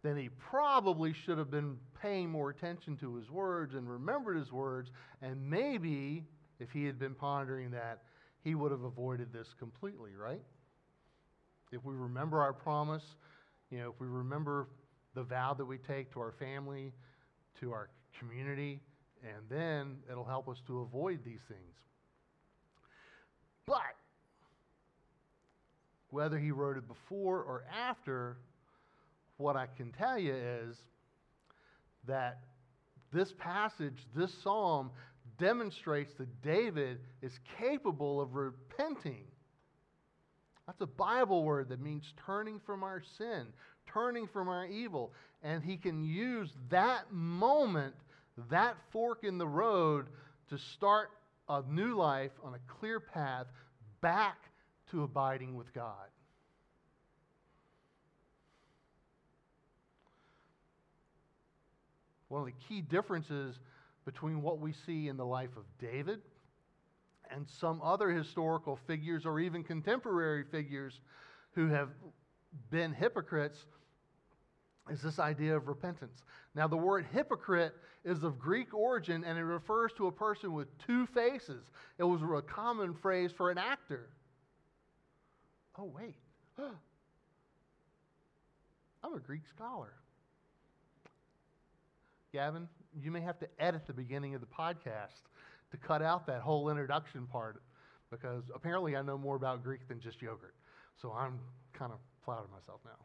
then 0.03 0.17
he 0.17 0.31
probably 0.31 1.13
should 1.13 1.37
have 1.37 1.51
been 1.51 1.77
paying 2.01 2.31
more 2.31 2.49
attention 2.49 2.97
to 2.97 3.17
his 3.17 3.31
words 3.31 3.75
and 3.75 3.87
remembered 3.87 4.39
his 4.39 4.51
words. 4.51 4.91
And 5.21 5.51
maybe 5.51 6.25
if 6.59 6.71
he 6.71 6.87
had 6.87 6.99
been 6.99 7.15
pondering 7.15 7.73
that, 7.73 8.05
he 8.43 8.55
would 8.55 8.71
have 8.71 8.85
avoided 8.85 9.35
this 9.35 9.49
completely, 9.59 10.13
right? 10.19 10.41
If 11.71 11.85
we 11.85 11.95
remember 11.95 12.41
our 12.41 12.55
promise, 12.55 13.05
you 13.71 13.77
know, 13.77 13.91
if 13.91 14.01
we 14.01 14.07
remember 14.07 14.69
the 15.15 15.23
vow 15.23 15.53
that 15.53 15.67
we 15.67 15.77
take 15.77 16.11
to 16.15 16.21
our 16.21 16.33
family, 16.33 16.95
to 17.61 17.73
our 17.73 17.91
community, 18.19 18.81
and 19.27 19.49
then 19.49 19.97
it'll 20.11 20.25
help 20.25 20.49
us 20.49 20.59
to 20.67 20.81
avoid 20.81 21.21
these 21.25 21.41
things. 21.49 21.75
But 23.67 23.97
whether 26.11 26.39
he 26.39 26.51
wrote 26.53 26.77
it 26.77 26.87
before 26.87 27.43
or 27.43 27.65
after, 27.73 28.37
what 29.39 29.57
I 29.57 29.67
can 29.67 29.93
tell 29.93 30.19
you 30.19 30.35
is 30.35 30.77
that 32.07 32.39
this 33.13 33.33
passage, 33.39 33.99
this 34.15 34.33
psalm, 34.43 34.91
demonstrates 35.39 36.15
that 36.15 36.43
David 36.43 37.01
is 37.23 37.33
capable 37.59 38.21
of 38.21 38.35
repenting. 38.35 39.25
That's 40.67 40.81
a 40.81 40.87
Bible 40.87 41.45
word 41.45 41.69
that 41.69 41.81
means 41.81 42.13
turning 42.25 42.61
from 42.65 42.83
our 42.83 43.03
sin, 43.19 43.47
turning 43.87 44.27
from 44.27 44.49
our 44.49 44.67
evil. 44.67 45.13
And 45.43 45.63
he 45.63 45.77
can 45.77 46.03
use 46.03 46.51
that 46.71 47.13
moment, 47.13 47.95
that 48.51 48.77
fork 48.91 49.25
in 49.25 49.39
the 49.39 49.47
road, 49.47 50.07
to 50.51 50.59
start 50.59 51.11
a 51.49 51.63
new 51.69 51.97
life 51.97 52.33
on 52.43 52.55
a 52.55 52.59
clear 52.79 53.01
path 53.01 53.47
back 54.01 54.39
to 54.91 55.03
abiding 55.03 55.57
with 55.57 55.73
God. 55.73 56.09
One 62.29 62.41
of 62.41 62.47
the 62.47 62.65
key 62.69 62.81
differences 62.81 63.59
between 64.05 64.43
what 64.43 64.61
we 64.61 64.73
see 64.73 65.09
in 65.09 65.17
the 65.17 65.27
life 65.27 65.57
of 65.57 65.65
David 65.79 66.21
and 67.31 67.47
some 67.49 67.81
other 67.83 68.11
historical 68.11 68.79
figures 68.87 69.27
or 69.27 69.41
even 69.41 69.65
contemporary 69.65 70.45
figures 70.45 71.01
who 71.53 71.69
have 71.69 71.89
been 72.71 72.93
hypocrites 72.93 73.67
is 74.91 75.03
this 75.03 75.19
idea 75.19 75.57
of 75.57 75.69
repentance. 75.69 76.23
Now, 76.55 76.69
the 76.69 76.77
word 76.77 77.07
hypocrite 77.13 77.75
is 78.05 78.23
of 78.23 78.39
Greek 78.39 78.73
origin 78.73 79.25
and 79.25 79.39
it 79.39 79.43
refers 79.43 79.93
to 79.95 80.07
a 80.07 80.13
person 80.13 80.53
with 80.53 80.69
two 80.79 81.07
faces. 81.07 81.65
It 81.99 82.05
was 82.05 82.23
a 82.23 82.43
common 82.43 82.95
phrase 82.95 83.33
for 83.37 83.51
an 83.51 83.59
actor. 83.59 84.09
Oh, 85.79 85.91
wait. 85.95 86.15
I'm 89.03 89.15
a 89.15 89.21
Greek 89.21 89.43
scholar. 89.49 89.93
Gavin, 92.33 92.69
you 93.01 93.11
may 93.11 93.21
have 93.21 93.39
to 93.41 93.49
edit 93.59 93.87
the 93.87 93.93
beginning 93.93 94.35
of 94.35 94.41
the 94.41 94.47
podcast 94.47 95.23
to 95.71 95.77
cut 95.77 96.03
out 96.03 96.27
that 96.27 96.41
whole 96.41 96.71
introduction 96.71 97.27
part 97.27 97.63
because 98.11 98.45
apparently 98.55 98.97
I 98.97 99.03
know 99.03 99.19
more 99.19 99.37
about 99.37 99.63
Greek 99.63 99.89
than 99.89 100.01
just 100.01 100.23
yogurt. 100.23 100.55
So 101.01 101.13
I'm 101.13 101.39
kind 101.73 101.93
of 101.93 101.99
proud 102.25 102.45
of 102.45 102.51
myself 102.51 102.81
now. 102.85 103.05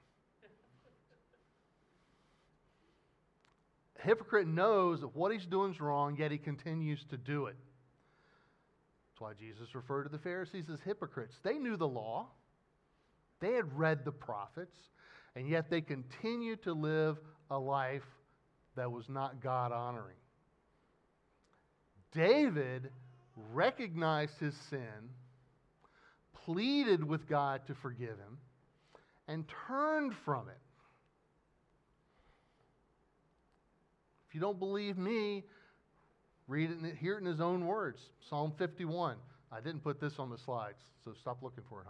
Hypocrite 4.04 4.48
knows 4.48 5.02
that 5.02 5.16
what 5.16 5.32
he's 5.32 5.46
doing 5.46 5.72
is 5.72 5.82
wrong, 5.82 6.16
yet 6.18 6.32
he 6.32 6.38
continues 6.38 7.04
to 7.06 7.18
do 7.18 7.46
it. 7.46 7.56
That's 9.10 9.22
why 9.22 9.34
Jesus 9.34 9.76
referred 9.76 10.04
to 10.04 10.10
the 10.10 10.20
Pharisees 10.20 10.66
as 10.72 10.80
hypocrites. 10.82 11.36
They 11.44 11.58
knew 11.58 11.78
the 11.78 11.88
law, 11.88 12.28
they 13.40 13.54
had 13.54 13.78
read 13.78 14.06
the 14.06 14.12
prophets, 14.12 14.78
and 15.36 15.48
yet 15.48 15.70
they 15.70 15.82
continued 15.82 16.62
to 16.64 16.74
live 16.74 17.18
a 17.50 17.58
life 17.58 18.06
that 18.76 18.92
was 18.92 19.10
not 19.10 19.42
God 19.42 19.72
honoring. 19.72 20.18
David 22.12 22.90
recognized 23.54 24.38
his 24.40 24.56
sin, 24.70 25.10
pleaded 26.46 27.04
with 27.04 27.28
God 27.28 27.66
to 27.68 27.76
forgive 27.76 28.18
him, 28.18 28.38
and 29.28 29.46
turned 29.68 30.14
from 30.26 30.50
it. 30.50 30.60
If 34.32 34.36
you 34.36 34.40
don't 34.40 34.60
believe 34.60 34.98
me, 34.98 35.44
read 36.48 36.72
it 36.72 36.78
and 36.78 36.98
hear 36.98 37.16
it 37.16 37.20
in 37.20 37.26
his 37.26 37.42
own 37.42 37.66
words. 37.66 38.00
Psalm 38.30 38.54
51. 38.58 39.18
I 39.52 39.60
didn't 39.60 39.84
put 39.84 40.00
this 40.00 40.20
on 40.20 40.30
the 40.30 40.38
slides, 40.38 40.78
so 41.04 41.12
stop 41.20 41.44
looking 41.44 41.66
for 41.70 41.82
it, 41.82 41.88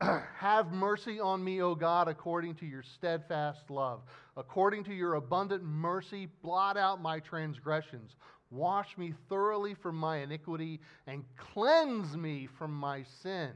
Hunter. 0.00 0.28
Have 0.38 0.70
mercy 0.70 1.18
on 1.18 1.42
me, 1.42 1.60
O 1.60 1.74
God, 1.74 2.06
according 2.06 2.54
to 2.54 2.66
your 2.66 2.84
steadfast 2.84 3.68
love. 3.68 4.02
According 4.36 4.84
to 4.84 4.94
your 4.94 5.14
abundant 5.14 5.64
mercy, 5.64 6.28
blot 6.40 6.76
out 6.76 7.02
my 7.02 7.18
transgressions. 7.18 8.14
Wash 8.52 8.96
me 8.96 9.12
thoroughly 9.28 9.74
from 9.74 9.96
my 9.96 10.18
iniquity 10.18 10.78
and 11.08 11.24
cleanse 11.36 12.16
me 12.16 12.48
from 12.60 12.72
my 12.72 13.02
sin. 13.24 13.50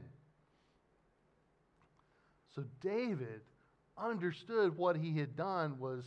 So 2.55 2.65
David 2.81 3.39
understood 3.97 4.75
what 4.75 4.97
he 4.97 5.17
had 5.17 5.37
done 5.37 5.79
was 5.79 6.03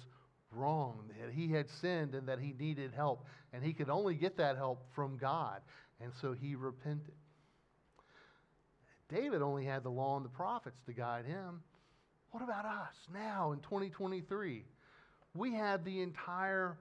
wrong, 0.53 1.11
that 1.21 1.33
he 1.33 1.53
had 1.53 1.67
sinned 1.81 2.15
and 2.15 2.29
that 2.29 2.39
he 2.39 2.55
needed 2.59 2.93
help. 2.95 3.27
And 3.53 3.63
he 3.63 3.73
could 3.73 3.91
only 3.91 4.15
get 4.15 4.37
that 4.39 4.57
help 4.57 4.83
from 4.95 5.17
God. 5.19 5.61
And 6.01 6.13
so 6.21 6.33
he 6.33 6.55
repented. 6.55 7.15
David 9.09 9.43
only 9.43 9.65
had 9.65 9.83
the 9.83 9.91
law 9.91 10.17
and 10.17 10.25
the 10.25 10.31
prophets 10.31 10.77
to 10.87 10.93
guide 10.93 11.25
him. 11.25 11.63
What 12.31 12.43
about 12.43 12.67
us 12.67 12.95
now 13.13 13.53
in 13.53 13.61
2023? 13.61 14.65
We 15.35 15.55
have 15.55 15.85
the 15.85 16.03
entire 16.03 16.77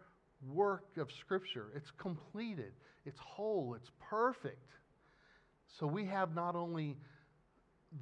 work 0.45 0.85
of 0.97 1.07
Scripture. 1.21 1.67
It's 1.75 1.91
completed, 1.97 2.73
it's 3.05 3.19
whole, 3.19 3.75
it's 3.75 3.89
perfect. 4.09 4.69
So 5.79 5.87
we 5.87 6.05
have 6.05 6.35
not 6.35 6.55
only 6.55 6.97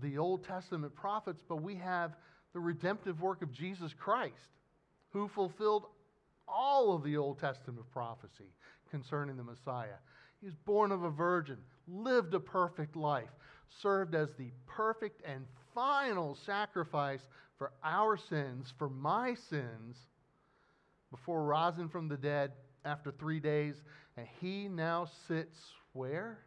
the 0.01 0.17
Old 0.17 0.43
Testament 0.45 0.95
prophets, 0.95 1.41
but 1.47 1.61
we 1.61 1.75
have 1.75 2.11
the 2.53 2.59
redemptive 2.59 3.21
work 3.21 3.41
of 3.41 3.51
Jesus 3.51 3.93
Christ, 3.97 4.33
who 5.15 5.29
fulfilled 5.29 5.85
all 6.45 6.93
of 6.93 7.01
the 7.01 7.15
Old 7.15 7.39
Testament 7.39 7.89
prophecy 7.93 8.51
concerning 8.91 9.37
the 9.37 9.43
Messiah. 9.45 9.95
He 10.41 10.45
was 10.45 10.55
born 10.65 10.91
of 10.91 11.03
a 11.03 11.09
virgin, 11.09 11.55
lived 11.87 12.33
a 12.33 12.39
perfect 12.41 12.97
life, 12.97 13.29
served 13.81 14.13
as 14.13 14.33
the 14.37 14.51
perfect 14.67 15.21
and 15.25 15.45
final 15.73 16.37
sacrifice 16.45 17.21
for 17.57 17.71
our 17.81 18.17
sins, 18.17 18.73
for 18.77 18.89
my 18.89 19.35
sins, 19.49 19.95
before 21.11 21.45
rising 21.45 21.87
from 21.87 22.09
the 22.09 22.17
dead 22.17 22.51
after 22.83 23.09
three 23.09 23.39
days. 23.39 23.75
And 24.17 24.27
he 24.41 24.67
now 24.67 25.07
sits 25.29 25.57
where? 25.93 26.39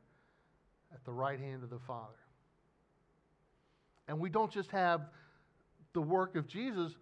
At 0.92 1.02
the 1.06 1.12
right 1.12 1.40
hand 1.40 1.62
of 1.62 1.70
the 1.70 1.80
Father. 1.86 2.12
And 4.08 4.18
we 4.18 4.28
don't 4.28 4.52
just 4.52 4.70
have 4.72 5.06
the 5.94 6.02
work 6.02 6.36
of 6.36 6.46
Jesus. 6.46 6.92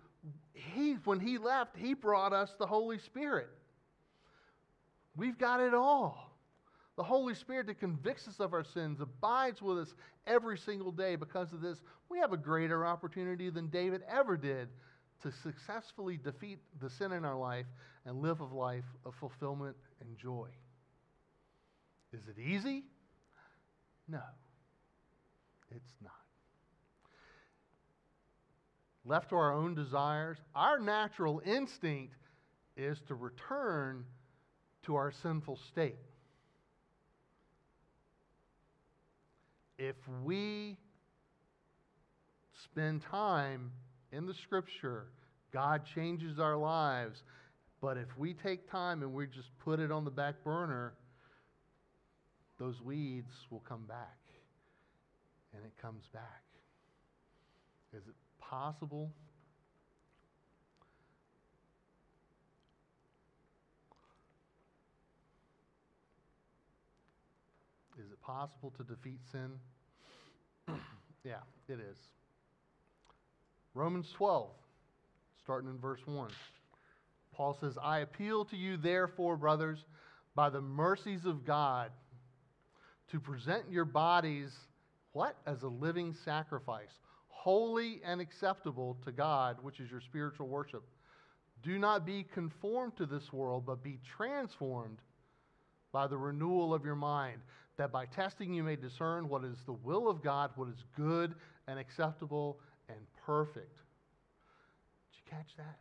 He, 0.53 0.95
when 1.05 1.21
he 1.21 1.39
left, 1.39 1.77
he 1.77 1.95
brought 1.95 2.33
us 2.33 2.55
the 2.59 2.67
Holy 2.67 2.99
Spirit. 2.99 3.49
We've 5.17 5.39
got 5.39 5.61
it 5.61 5.75
all. 5.75 6.33
The 6.97 7.03
Holy 7.03 7.35
Spirit 7.35 7.67
that 7.67 7.79
convicts 7.79 8.27
us 8.27 8.41
of 8.41 8.55
our 8.55 8.65
sins 8.65 9.01
abides 9.01 9.61
with 9.61 9.79
us 9.79 9.95
every 10.27 10.57
single 10.57 10.91
day. 10.91 11.17
Because 11.17 11.53
of 11.53 11.61
this, 11.61 11.83
we 12.09 12.19
have 12.19 12.33
a 12.33 12.39
greater 12.39 12.87
opportunity 12.87 13.51
than 13.51 13.69
David 13.69 14.03
ever 14.09 14.37
did 14.37 14.69
to 15.23 15.31
successfully 15.31 16.17
defeat 16.17 16.59
the 16.81 16.89
sin 16.89 17.13
in 17.13 17.25
our 17.25 17.37
life 17.37 17.67
and 18.05 18.23
live 18.23 18.41
a 18.41 18.45
life 18.45 18.85
of 19.05 19.15
fulfillment 19.15 19.77
and 20.01 20.17
joy. 20.17 20.49
Is 22.13 22.23
it 22.29 22.41
easy? 22.41 22.85
No, 24.09 24.23
it's 25.71 25.93
not. 26.03 26.13
Left 29.07 29.31
to 29.31 29.37
our 29.37 29.53
own 29.53 29.75
desires, 29.75 30.39
our 30.55 30.79
natural 30.81 31.41
instinct 31.47 32.15
is 32.77 32.99
to 33.09 33.15
return 33.15 34.05
to 34.85 34.97
our 34.97 35.13
sinful 35.23 35.59
state. 35.71 35.97
if 39.79 39.97
we 40.25 40.77
spend 42.65 43.03
time 43.11 43.71
in 44.13 44.27
the 44.27 44.35
scripture, 44.35 45.07
God 45.53 45.83
changes 45.95 46.39
our 46.39 46.57
lives. 46.57 47.23
But 47.81 47.99
if 47.99 48.09
we 48.17 48.35
take 48.35 48.71
time 48.71 49.03
and 49.03 49.13
we 49.13 49.27
just 49.27 49.51
put 49.65 49.81
it 49.81 49.93
on 49.93 50.05
the 50.05 50.11
back 50.11 50.43
burner, 50.43 50.95
those 52.59 52.81
weeds 52.81 53.33
will 53.51 53.63
come 53.69 53.85
back. 53.87 54.17
And 55.55 55.65
it 55.65 55.73
comes 55.81 56.05
back. 56.13 56.43
Is 57.93 58.03
it 58.07 58.15
possible? 58.49 59.11
Is 67.99 68.11
it 68.13 68.21
possible 68.21 68.73
to 68.77 68.85
defeat 68.85 69.21
sin? 69.33 69.51
yeah, 71.25 71.35
it 71.69 71.81
is. 71.81 71.99
Romans 73.75 74.07
12, 74.17 74.49
starting 75.43 75.69
in 75.71 75.79
verse 75.79 76.01
1. 76.05 76.31
Paul 77.35 77.57
says, 77.61 77.77
I 77.83 77.99
appeal 77.99 78.45
to 78.47 78.57
you, 78.57 78.77
therefore, 78.77 79.37
brothers, 79.37 79.79
by 80.35 80.51
the 80.51 80.61
mercies 80.61 81.27
of 81.27 81.45
God, 81.45 81.91
to 83.13 83.21
present 83.21 83.65
your 83.71 83.85
bodies, 83.85 84.51
what? 85.13 85.37
As 85.47 85.63
a 85.63 85.69
living 85.69 86.15
sacrifice, 86.25 86.93
holy 87.47 88.01
and 88.05 88.21
acceptable 88.21 88.97
to 89.05 89.13
God, 89.13 89.59
which 89.63 89.79
is 89.79 89.89
your 89.89 90.01
spiritual 90.01 90.49
worship. 90.49 90.83
Do 91.63 91.79
not 91.79 92.05
be 92.05 92.27
conformed 92.35 92.97
to 92.97 93.07
this 93.07 93.33
world, 93.33 93.63
but 93.65 93.85
be 93.85 94.01
transformed 94.17 94.99
by 95.93 96.09
the 96.09 96.19
renewal 96.19 96.75
of 96.75 96.85
your 96.85 96.97
mind, 96.97 97.41
that 97.77 97.93
by 97.93 98.05
testing 98.07 98.53
you 98.53 98.65
may 98.65 98.75
discern 98.75 99.29
what 99.29 99.45
is 99.45 99.59
the 99.65 99.75
will 99.75 100.09
of 100.09 100.25
God, 100.25 100.51
what 100.57 100.69
is 100.69 100.83
good 100.97 101.37
and 101.69 101.79
acceptable 101.79 102.59
and 102.89 102.99
perfect. 103.25 103.77
Did 105.13 105.19
you 105.19 105.31
catch 105.31 105.57
that? 105.57 105.79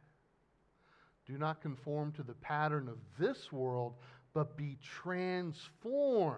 Do 1.26 1.40
not 1.40 1.64
conform 1.64 2.12
to 2.12 2.22
the 2.22 2.36
pattern 2.36 2.88
of 2.88 3.00
this 3.18 3.52
world, 3.52 3.96
but 4.36 4.56
be 4.56 4.78
transformed, 4.84 6.38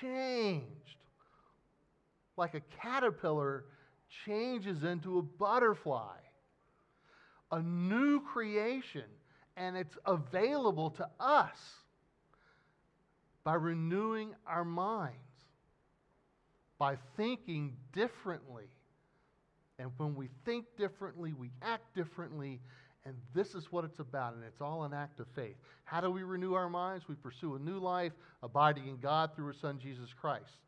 changed. 0.00 0.96
Like 2.38 2.54
a 2.54 2.62
caterpillar 2.80 3.64
changes 4.24 4.84
into 4.84 5.18
a 5.18 5.22
butterfly, 5.22 6.16
a 7.50 7.60
new 7.60 8.20
creation, 8.20 9.04
and 9.56 9.76
it's 9.76 9.98
available 10.06 10.90
to 10.90 11.08
us 11.18 11.58
by 13.42 13.54
renewing 13.54 14.34
our 14.46 14.64
minds, 14.64 15.16
by 16.78 16.96
thinking 17.16 17.74
differently. 17.92 18.68
And 19.80 19.90
when 19.96 20.14
we 20.14 20.28
think 20.44 20.66
differently, 20.76 21.32
we 21.32 21.50
act 21.60 21.92
differently. 21.96 22.60
And 23.04 23.16
this 23.34 23.54
is 23.54 23.72
what 23.72 23.84
it's 23.84 23.98
about. 23.98 24.34
And 24.34 24.44
it's 24.44 24.60
all 24.60 24.84
an 24.84 24.92
act 24.92 25.18
of 25.18 25.26
faith. 25.34 25.56
How 25.84 26.00
do 26.00 26.10
we 26.10 26.22
renew 26.22 26.54
our 26.54 26.68
minds? 26.68 27.08
We 27.08 27.16
pursue 27.16 27.56
a 27.56 27.58
new 27.58 27.78
life, 27.78 28.12
abiding 28.44 28.86
in 28.86 28.98
God 28.98 29.30
through 29.34 29.48
His 29.48 29.60
Son, 29.60 29.78
Jesus 29.80 30.10
Christ. 30.20 30.67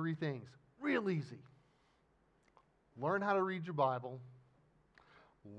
Three 0.00 0.14
things. 0.14 0.48
Real 0.80 1.10
easy. 1.10 1.42
Learn 2.96 3.20
how 3.20 3.34
to 3.34 3.42
read 3.42 3.66
your 3.66 3.74
Bible, 3.74 4.18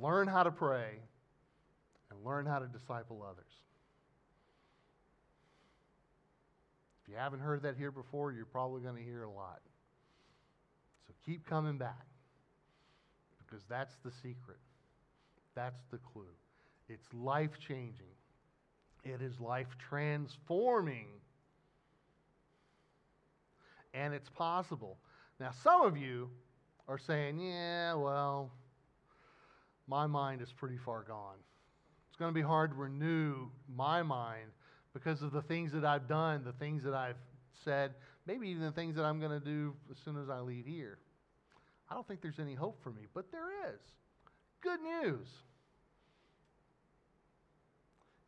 learn 0.02 0.28
how 0.28 0.42
to 0.42 0.50
pray, 0.50 0.98
and 2.10 2.26
learn 2.26 2.48
how 2.48 2.58
to 2.58 2.66
disciple 2.66 3.24
others. 3.24 3.54
If 7.04 7.12
you 7.12 7.18
haven't 7.20 7.42
heard 7.42 7.62
that 7.62 7.78
here 7.78 7.92
before, 7.92 8.32
you're 8.32 8.46
probably 8.46 8.82
going 8.82 8.96
to 8.96 9.04
hear 9.04 9.22
a 9.22 9.30
lot. 9.30 9.62
So 11.06 11.14
keep 11.24 11.48
coming 11.48 11.78
back 11.78 12.08
because 13.46 13.64
that's 13.70 13.94
the 14.04 14.10
secret. 14.10 14.58
That's 15.54 15.84
the 15.92 16.00
clue. 16.00 16.34
It's 16.90 17.06
life 17.14 17.60
changing, 17.60 18.16
it 19.04 19.22
is 19.22 19.40
life 19.40 19.78
transforming. 19.88 21.06
And 23.94 24.14
it's 24.14 24.30
possible. 24.30 24.98
Now, 25.40 25.52
some 25.64 25.84
of 25.84 25.98
you 25.98 26.30
are 26.88 26.98
saying, 26.98 27.40
yeah, 27.40 27.94
well, 27.94 28.52
my 29.88 30.08
mind 30.08 30.42
is 30.42 30.52
pretty 30.52 30.78
far 30.78 31.04
gone. 31.04 31.38
It's 32.10 32.18
going 32.18 32.30
to 32.30 32.36
be 32.36 32.46
hard 32.46 32.72
to 32.72 32.78
renew 32.78 33.50
my 33.74 34.04
mind 34.04 34.52
because 34.94 35.22
of 35.22 35.32
the 35.32 35.42
things 35.42 35.72
that 35.72 35.86
I've 35.86 36.08
done, 36.08 36.44
the 36.44 36.54
things 36.54 36.84
that 36.84 36.94
I've 36.94 37.18
said, 37.64 37.94
maybe 38.26 38.50
even 38.50 38.64
the 38.64 38.72
things 38.72 38.96
that 38.96 39.04
I'm 39.04 39.20
going 39.20 39.32
to 39.32 39.46
do 39.46 39.74
as 39.92 39.98
soon 40.04 40.22
as 40.22 40.30
I 40.30 40.40
leave 40.40 40.66
here. 40.66 41.00
I 41.90 41.94
don't 41.94 42.08
think 42.08 42.22
there's 42.22 42.40
any 42.40 42.56
hope 42.56 42.82
for 42.84 42.92
me, 42.92 43.08
but 43.14 43.32
there 43.32 43.74
is. 43.74 43.80
Good 44.62 44.80
news. 44.82 45.28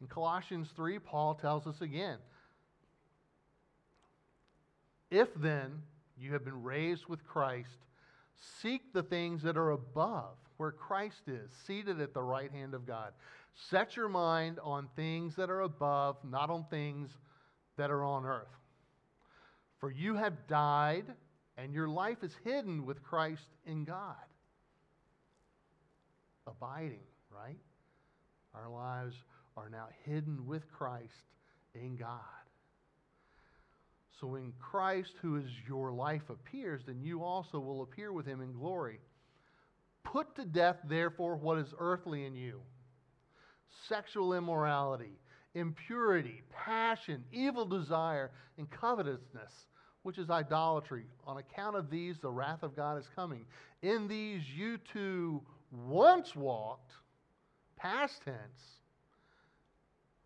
In 0.02 0.08
Colossians 0.08 0.70
3, 0.76 1.00
Paul 1.00 1.36
tells 1.36 1.66
us 1.66 1.80
again 1.82 2.18
If 5.14 5.30
then 5.36 5.84
you 6.18 6.34
have 6.34 6.44
been 6.44 6.64
raised 6.64 7.06
with 7.06 7.24
Christ, 7.24 7.86
seek 8.64 8.92
the 8.94 9.04
things 9.04 9.44
that 9.44 9.58
are 9.58 9.70
above, 9.70 10.38
where 10.58 10.72
Christ 10.72 11.28
is, 11.28 11.52
seated 11.68 12.02
at 12.02 12.16
the 12.16 12.24
right 12.24 12.52
hand 12.52 12.74
of 12.74 12.88
God. 12.88 13.14
Set 13.70 13.96
your 13.96 14.10
mind 14.10 14.60
on 14.64 14.90
things 14.96 15.36
that 15.36 15.52
are 15.52 15.62
above, 15.62 16.18
not 16.28 16.50
on 16.50 16.66
things 16.72 17.12
that 17.78 17.92
are 17.92 18.04
on 18.04 18.26
earth. 18.26 18.48
For 19.80 19.92
you 19.92 20.16
have 20.16 20.48
died, 20.48 21.06
and 21.58 21.76
your 21.76 21.88
life 21.88 22.24
is 22.24 22.36
hidden 22.44 22.84
with 22.84 23.04
Christ 23.04 23.46
in 23.68 23.84
God. 23.84 24.16
Abiding, 26.48 27.06
right? 27.30 27.60
Our 28.56 28.68
lives 28.68 29.16
are 29.56 29.70
now 29.70 29.90
hidden 30.06 30.48
with 30.48 30.68
Christ 30.72 31.30
in 31.76 31.98
God. 31.98 32.43
So 34.24 34.28
when 34.28 34.54
Christ, 34.58 35.16
who 35.22 35.36
is 35.36 35.50
your 35.68 35.92
life, 35.92 36.30
appears, 36.30 36.84
then 36.88 37.02
you 37.02 37.26
also 37.26 37.60
will 37.60 37.82
appear 37.82 38.14
with 38.14 38.26
him 38.26 38.40
in 38.40 38.54
glory. 38.54 39.02
Put 40.06 40.34
to 40.38 40.46
death, 40.46 40.78
therefore, 40.86 41.36
what 41.36 41.58
is 41.58 41.74
earthly 41.78 42.26
in 42.26 42.34
you 42.34 42.62
sexual 43.90 44.34
immorality, 44.34 45.20
impurity, 45.56 46.42
passion, 46.50 47.26
evil 47.34 47.66
desire, 47.66 48.32
and 48.58 48.70
covetousness, 48.72 49.52
which 50.04 50.18
is 50.18 50.30
idolatry. 50.30 51.04
On 51.28 51.40
account 51.40 51.76
of 51.76 51.90
these, 51.90 52.18
the 52.20 52.32
wrath 52.32 52.64
of 52.64 52.78
God 52.78 52.98
is 52.98 53.10
coming. 53.14 53.46
In 53.82 54.08
these, 54.08 54.44
you 54.56 54.78
two 54.94 55.42
once 55.70 56.34
walked, 56.34 56.94
past 57.76 58.22
tense, 58.24 58.80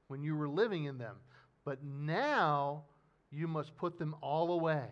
when 0.08 0.22
you 0.22 0.36
were 0.36 0.50
living 0.50 0.84
in 0.84 1.00
them. 1.00 1.16
But 1.66 1.84
now 1.84 2.84
you 3.32 3.48
must 3.48 3.76
put 3.78 3.98
them 3.98 4.16
all 4.22 4.52
away 4.52 4.88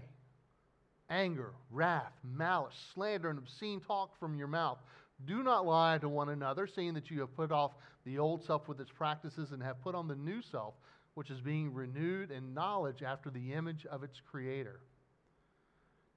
anger, 1.10 1.54
wrath, 1.70 2.14
malice, 2.24 2.76
slander, 2.94 3.30
and 3.30 3.40
obscene 3.40 3.80
talk 3.80 4.18
from 4.20 4.36
your 4.36 4.48
mouth. 4.48 4.80
Do 5.26 5.44
not 5.44 5.66
lie 5.66 5.98
to 6.00 6.10
one 6.10 6.30
another, 6.30 6.68
seeing 6.68 6.94
that 6.96 7.10
you 7.10 7.20
have 7.22 7.36
put 7.36 7.52
off 7.52 7.72
the 8.06 8.18
old 8.18 8.44
self 8.44 8.68
with 8.68 8.80
its 8.80 8.92
practices 8.92 9.52
and 9.52 9.62
have 9.62 9.82
put 9.82 9.96
on 9.96 10.08
the 10.08 10.16
new 10.16 10.42
self, 10.42 10.74
which 11.14 11.30
is 11.30 11.40
being 11.42 11.74
renewed 11.74 12.32
in 12.32 12.54
knowledge 12.54 13.04
after 13.04 13.30
the 13.30 13.54
image 13.54 13.86
of 13.86 14.04
its 14.04 14.20
creator. 14.30 14.82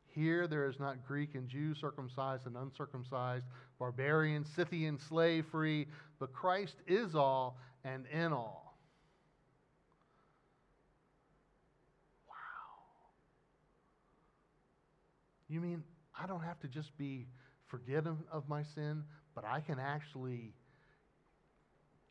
Here 0.06 0.48
there 0.48 0.68
is 0.68 0.80
not 0.80 1.06
Greek 1.06 1.34
and 1.34 1.48
Jew, 1.48 1.74
circumcised 1.74 2.46
and 2.46 2.56
uncircumcised, 2.56 3.44
barbarian, 3.78 4.44
Scythian, 4.44 4.98
slave 4.98 5.46
free, 5.46 5.86
but 6.18 6.32
Christ 6.32 6.76
is 6.86 7.14
all 7.14 7.56
and 7.84 8.06
in 8.06 8.32
all. 8.32 8.67
You 15.48 15.60
mean 15.60 15.82
I 16.18 16.26
don't 16.26 16.42
have 16.42 16.60
to 16.60 16.68
just 16.68 16.96
be 16.98 17.26
forgiven 17.66 18.18
of 18.30 18.48
my 18.48 18.62
sin, 18.74 19.04
but 19.34 19.44
I 19.44 19.60
can 19.60 19.78
actually 19.78 20.52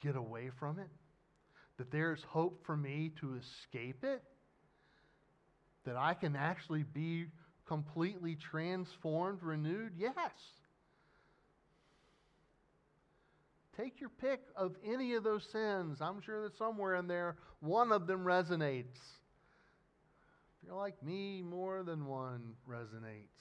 get 0.01 0.15
away 0.15 0.49
from 0.59 0.79
it? 0.79 0.89
That 1.77 1.91
there's 1.91 2.21
hope 2.23 2.65
for 2.65 2.75
me 2.75 3.11
to 3.21 3.35
escape 3.35 4.03
it? 4.03 4.23
That 5.85 5.95
I 5.95 6.13
can 6.13 6.35
actually 6.35 6.83
be 6.83 7.25
completely 7.67 8.35
transformed, 8.35 9.43
renewed? 9.43 9.93
Yes. 9.97 10.31
Take 13.77 13.99
your 13.99 14.09
pick 14.09 14.41
of 14.55 14.75
any 14.83 15.13
of 15.13 15.23
those 15.23 15.47
sins. 15.51 15.99
I'm 16.01 16.21
sure 16.21 16.43
that 16.43 16.57
somewhere 16.57 16.95
in 16.95 17.07
there, 17.07 17.35
one 17.59 17.91
of 17.91 18.07
them 18.07 18.25
resonates. 18.25 18.97
You're 20.67 20.75
like 20.75 21.01
me, 21.01 21.41
more 21.41 21.81
than 21.83 22.05
one 22.05 22.41
resonates. 22.69 23.39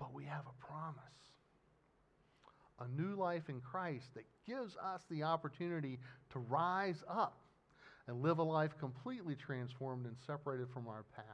But 0.00 0.12
we 0.12 0.24
have 0.24 0.42
a 0.46 0.66
promise 0.66 0.96
a 2.80 2.88
new 2.88 3.14
life 3.14 3.48
in 3.48 3.60
Christ 3.60 4.06
that 4.14 4.24
gives 4.46 4.74
us 4.76 5.02
the 5.10 5.22
opportunity 5.22 5.98
to 6.32 6.38
rise 6.38 7.04
up 7.08 7.38
and 8.08 8.22
live 8.22 8.38
a 8.38 8.42
life 8.42 8.76
completely 8.78 9.36
transformed 9.36 10.06
and 10.06 10.16
separated 10.26 10.68
from 10.72 10.88
our 10.88 11.04
path. 11.14 11.24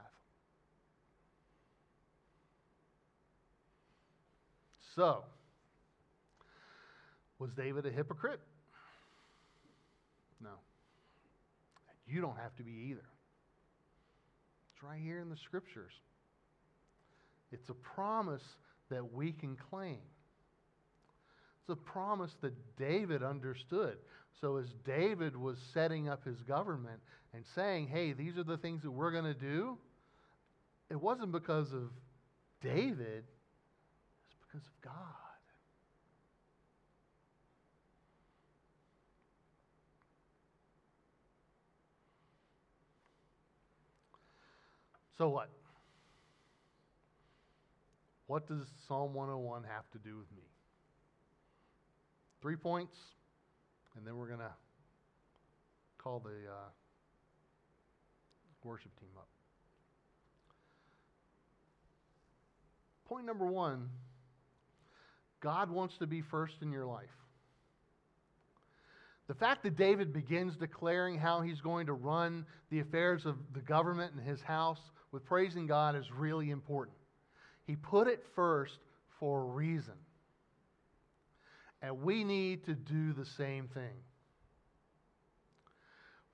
So, 4.96 5.24
was 7.38 7.52
David 7.52 7.86
a 7.86 7.90
hypocrite? 7.90 8.40
No. 10.42 10.50
You 12.06 12.20
don't 12.20 12.36
have 12.38 12.54
to 12.56 12.62
be 12.62 12.88
either. 12.90 13.04
It's 14.74 14.82
right 14.82 15.00
here 15.02 15.20
in 15.20 15.28
the 15.28 15.36
scriptures. 15.36 15.92
It's 17.52 17.68
a 17.68 17.74
promise 17.74 18.42
that 18.90 19.12
we 19.12 19.32
can 19.32 19.56
claim. 19.70 19.98
It's 21.60 21.70
a 21.70 21.76
promise 21.76 22.32
that 22.42 22.52
David 22.76 23.22
understood. 23.22 23.96
So, 24.40 24.56
as 24.56 24.66
David 24.84 25.36
was 25.36 25.56
setting 25.72 26.08
up 26.08 26.24
his 26.24 26.42
government 26.42 27.00
and 27.32 27.44
saying, 27.54 27.88
hey, 27.88 28.12
these 28.12 28.36
are 28.36 28.44
the 28.44 28.58
things 28.58 28.82
that 28.82 28.90
we're 28.90 29.10
going 29.10 29.24
to 29.24 29.34
do, 29.34 29.78
it 30.90 31.00
wasn't 31.00 31.32
because 31.32 31.72
of 31.72 31.90
David, 32.62 33.24
it's 33.24 34.36
because 34.46 34.66
of 34.66 34.82
God. 34.82 35.25
So 45.18 45.28
what? 45.28 45.48
What 48.26 48.48
does 48.48 48.66
Psalm 48.86 49.14
101 49.14 49.64
have 49.64 49.88
to 49.92 49.98
do 49.98 50.16
with 50.16 50.30
me? 50.36 50.42
Three 52.42 52.56
points, 52.56 52.96
and 53.96 54.06
then 54.06 54.16
we're 54.16 54.26
going 54.26 54.40
to 54.40 54.52
call 55.98 56.20
the 56.20 56.30
uh, 56.30 56.68
worship 58.66 58.90
team 59.00 59.10
up. 59.16 59.28
Point 63.08 63.24
number 63.24 63.46
one 63.46 63.88
God 65.40 65.70
wants 65.70 65.96
to 65.98 66.06
be 66.06 66.22
first 66.22 66.54
in 66.60 66.72
your 66.72 66.84
life. 66.84 67.06
The 69.28 69.34
fact 69.34 69.62
that 69.64 69.76
David 69.76 70.12
begins 70.12 70.56
declaring 70.56 71.18
how 71.18 71.40
he's 71.40 71.60
going 71.60 71.86
to 71.86 71.92
run 71.92 72.46
the 72.70 72.80
affairs 72.80 73.26
of 73.26 73.36
the 73.54 73.60
government 73.60 74.12
and 74.14 74.26
his 74.26 74.40
house 74.40 74.78
with 75.16 75.24
praising 75.24 75.66
God 75.66 75.96
is 75.96 76.04
really 76.12 76.50
important. 76.50 76.94
He 77.66 77.74
put 77.74 78.06
it 78.06 78.22
first 78.34 78.76
for 79.18 79.40
a 79.40 79.44
reason. 79.46 79.94
And 81.80 82.02
we 82.02 82.22
need 82.22 82.66
to 82.66 82.74
do 82.74 83.14
the 83.14 83.24
same 83.24 83.66
thing. 83.68 83.96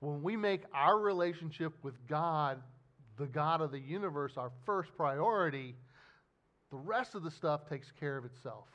When 0.01 0.21
we 0.21 0.35
make 0.35 0.63
our 0.73 0.99
relationship 0.99 1.71
with 1.81 1.93
God, 2.09 2.61
the 3.17 3.25
God 3.25 3.61
of 3.61 3.71
the 3.71 3.79
universe, 3.79 4.33
our 4.35 4.51
first 4.65 4.89
priority, 4.97 5.75
the 6.69 6.75
rest 6.75 7.15
of 7.15 7.23
the 7.23 7.31
stuff 7.31 7.69
takes 7.69 7.89
care 7.97 8.17
of 8.17 8.25
itself. 8.25 8.67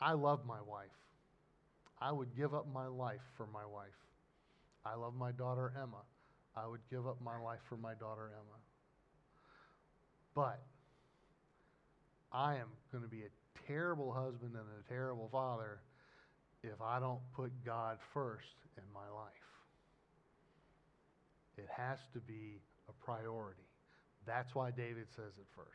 I 0.00 0.14
love 0.14 0.40
my 0.44 0.60
wife. 0.60 0.88
I 2.00 2.10
would 2.10 2.36
give 2.36 2.52
up 2.52 2.66
my 2.74 2.88
life 2.88 3.20
for 3.36 3.46
my 3.46 3.64
wife. 3.64 3.90
I 4.84 4.96
love 4.96 5.14
my 5.14 5.30
daughter 5.30 5.72
Emma. 5.80 6.02
I 6.56 6.66
would 6.66 6.80
give 6.90 7.06
up 7.06 7.16
my 7.22 7.38
life 7.38 7.60
for 7.68 7.76
my 7.76 7.94
daughter 7.94 8.30
Emma. 8.32 8.58
But 10.34 10.62
I 12.32 12.56
am 12.56 12.68
going 12.90 13.04
to 13.04 13.10
be 13.10 13.22
a 13.22 13.66
terrible 13.66 14.12
husband 14.12 14.52
and 14.54 14.64
a 14.64 14.88
terrible 14.88 15.28
father 15.30 15.80
if 16.62 16.80
I 16.80 17.00
don't 17.00 17.20
put 17.34 17.50
God 17.64 17.98
first 18.14 18.46
in 18.76 18.84
my 18.94 19.08
life. 19.14 19.32
It 21.58 21.68
has 21.76 21.98
to 22.14 22.20
be 22.20 22.60
a 22.88 23.04
priority. 23.04 23.60
That's 24.26 24.54
why 24.54 24.70
David 24.70 25.06
says 25.14 25.32
it 25.38 25.46
first. 25.54 25.68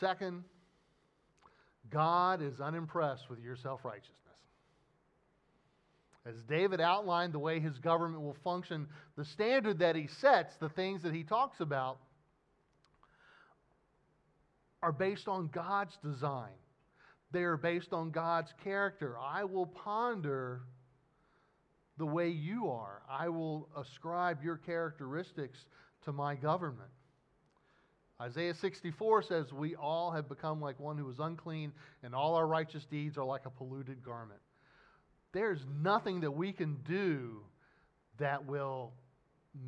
Second, 0.00 0.42
God 1.90 2.42
is 2.42 2.60
unimpressed 2.60 3.30
with 3.30 3.38
your 3.40 3.56
self 3.56 3.84
righteousness. 3.84 4.23
As 6.26 6.36
David 6.48 6.80
outlined 6.80 7.34
the 7.34 7.38
way 7.38 7.60
his 7.60 7.78
government 7.78 8.22
will 8.22 8.36
function, 8.42 8.86
the 9.16 9.24
standard 9.26 9.80
that 9.80 9.94
he 9.94 10.08
sets, 10.20 10.54
the 10.58 10.70
things 10.70 11.02
that 11.02 11.12
he 11.12 11.22
talks 11.22 11.60
about, 11.60 11.98
are 14.82 14.92
based 14.92 15.28
on 15.28 15.48
God's 15.48 15.96
design. 16.02 16.52
They 17.32 17.42
are 17.42 17.56
based 17.56 17.92
on 17.92 18.10
God's 18.10 18.52
character. 18.62 19.16
I 19.18 19.44
will 19.44 19.66
ponder 19.66 20.62
the 21.98 22.06
way 22.06 22.28
you 22.28 22.70
are, 22.70 23.02
I 23.08 23.28
will 23.28 23.68
ascribe 23.76 24.42
your 24.42 24.56
characteristics 24.56 25.58
to 26.04 26.12
my 26.12 26.34
government. 26.34 26.90
Isaiah 28.20 28.54
64 28.54 29.22
says, 29.22 29.52
We 29.52 29.74
all 29.76 30.10
have 30.12 30.28
become 30.28 30.60
like 30.60 30.80
one 30.80 30.98
who 30.98 31.08
is 31.10 31.18
unclean, 31.18 31.72
and 32.02 32.14
all 32.14 32.34
our 32.34 32.46
righteous 32.46 32.84
deeds 32.90 33.16
are 33.16 33.24
like 33.24 33.46
a 33.46 33.50
polluted 33.50 34.04
garment. 34.04 34.40
There's 35.34 35.66
nothing 35.82 36.20
that 36.20 36.30
we 36.30 36.52
can 36.52 36.76
do 36.88 37.40
that 38.18 38.46
will 38.46 38.92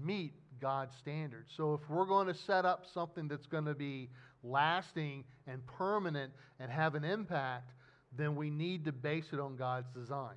meet 0.01 0.33
God's 0.61 0.97
standards. 0.97 1.53
So 1.57 1.75
if 1.75 1.91
we're 1.91 2.07
going 2.07 2.29
to 2.29 2.35
set 2.35 2.65
up 2.65 2.85
something 2.95 3.27
that's 3.27 3.47
going 3.47 3.65
to 3.65 3.75
be 3.75 4.09
lasting 4.45 5.25
and 5.49 5.67
permanent 5.67 6.33
and 6.61 6.71
have 6.71 6.95
an 6.95 7.03
impact, 7.03 7.73
then 8.17 8.37
we 8.37 8.49
need 8.49 8.85
to 8.85 8.93
base 8.93 9.27
it 9.33 9.41
on 9.41 9.57
God's 9.57 9.89
design. 9.91 10.37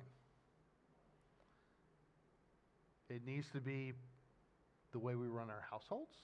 It 3.08 3.24
needs 3.24 3.46
to 3.54 3.60
be 3.60 3.92
the 4.92 4.98
way 4.98 5.14
we 5.14 5.28
run 5.28 5.48
our 5.48 5.64
households. 5.70 6.14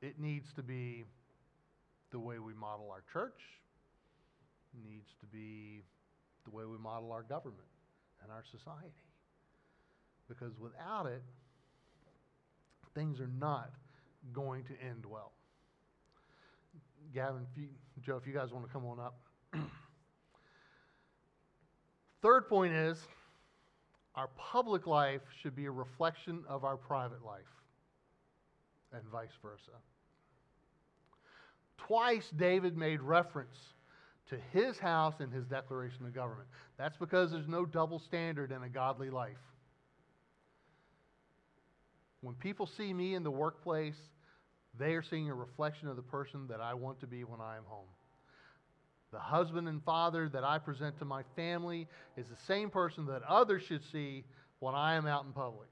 It 0.00 0.18
needs 0.18 0.50
to 0.54 0.62
be 0.62 1.04
the 2.10 2.18
way 2.18 2.38
we 2.38 2.54
model 2.54 2.90
our 2.90 3.02
church. 3.12 3.38
It 4.72 4.90
needs 4.90 5.10
to 5.20 5.26
be 5.26 5.84
the 6.44 6.50
way 6.50 6.64
we 6.64 6.78
model 6.78 7.12
our 7.12 7.22
government 7.22 7.68
and 8.22 8.32
our 8.32 8.44
society. 8.50 8.94
Because 10.28 10.58
without 10.58 11.06
it, 11.06 11.22
things 12.94 13.20
are 13.20 13.30
not 13.38 13.70
going 14.32 14.64
to 14.64 14.72
end 14.84 15.04
well. 15.06 15.32
Gavin, 17.14 17.46
if 17.50 17.58
you, 17.60 17.68
Joe, 18.00 18.16
if 18.16 18.26
you 18.26 18.32
guys 18.32 18.52
want 18.52 18.66
to 18.66 18.72
come 18.72 18.86
on 18.86 18.98
up. 19.00 19.18
Third 22.22 22.48
point 22.48 22.72
is 22.72 22.98
our 24.14 24.28
public 24.36 24.86
life 24.86 25.22
should 25.42 25.56
be 25.56 25.66
a 25.66 25.70
reflection 25.70 26.44
of 26.48 26.64
our 26.64 26.76
private 26.76 27.24
life, 27.24 27.40
and 28.92 29.02
vice 29.10 29.32
versa. 29.42 29.72
Twice, 31.78 32.30
David 32.36 32.76
made 32.76 33.00
reference 33.00 33.56
to 34.30 34.36
his 34.52 34.78
house 34.78 35.14
and 35.20 35.32
his 35.32 35.44
declaration 35.46 36.06
of 36.06 36.14
government. 36.14 36.48
That's 36.78 36.96
because 36.96 37.30
there's 37.30 37.48
no 37.48 37.66
double 37.66 37.98
standard 37.98 38.52
in 38.52 38.62
a 38.62 38.68
godly 38.68 39.10
life. 39.10 39.36
When 42.20 42.34
people 42.36 42.66
see 42.66 42.94
me 42.94 43.14
in 43.14 43.24
the 43.24 43.30
workplace, 43.30 43.98
they 44.78 44.94
are 44.94 45.02
seeing 45.02 45.28
a 45.28 45.34
reflection 45.34 45.88
of 45.88 45.96
the 45.96 46.02
person 46.02 46.46
that 46.48 46.60
I 46.60 46.74
want 46.74 47.00
to 47.00 47.06
be 47.06 47.24
when 47.24 47.40
I 47.40 47.56
am 47.56 47.64
home. 47.66 47.88
The 49.12 49.18
husband 49.18 49.68
and 49.68 49.82
father 49.82 50.28
that 50.30 50.44
I 50.44 50.58
present 50.58 50.98
to 51.00 51.04
my 51.04 51.22
family 51.36 51.86
is 52.16 52.26
the 52.28 52.42
same 52.46 52.70
person 52.70 53.04
that 53.06 53.22
others 53.28 53.62
should 53.62 53.82
see 53.92 54.24
when 54.60 54.74
I 54.74 54.94
am 54.94 55.06
out 55.06 55.24
in 55.24 55.32
public. 55.32 55.68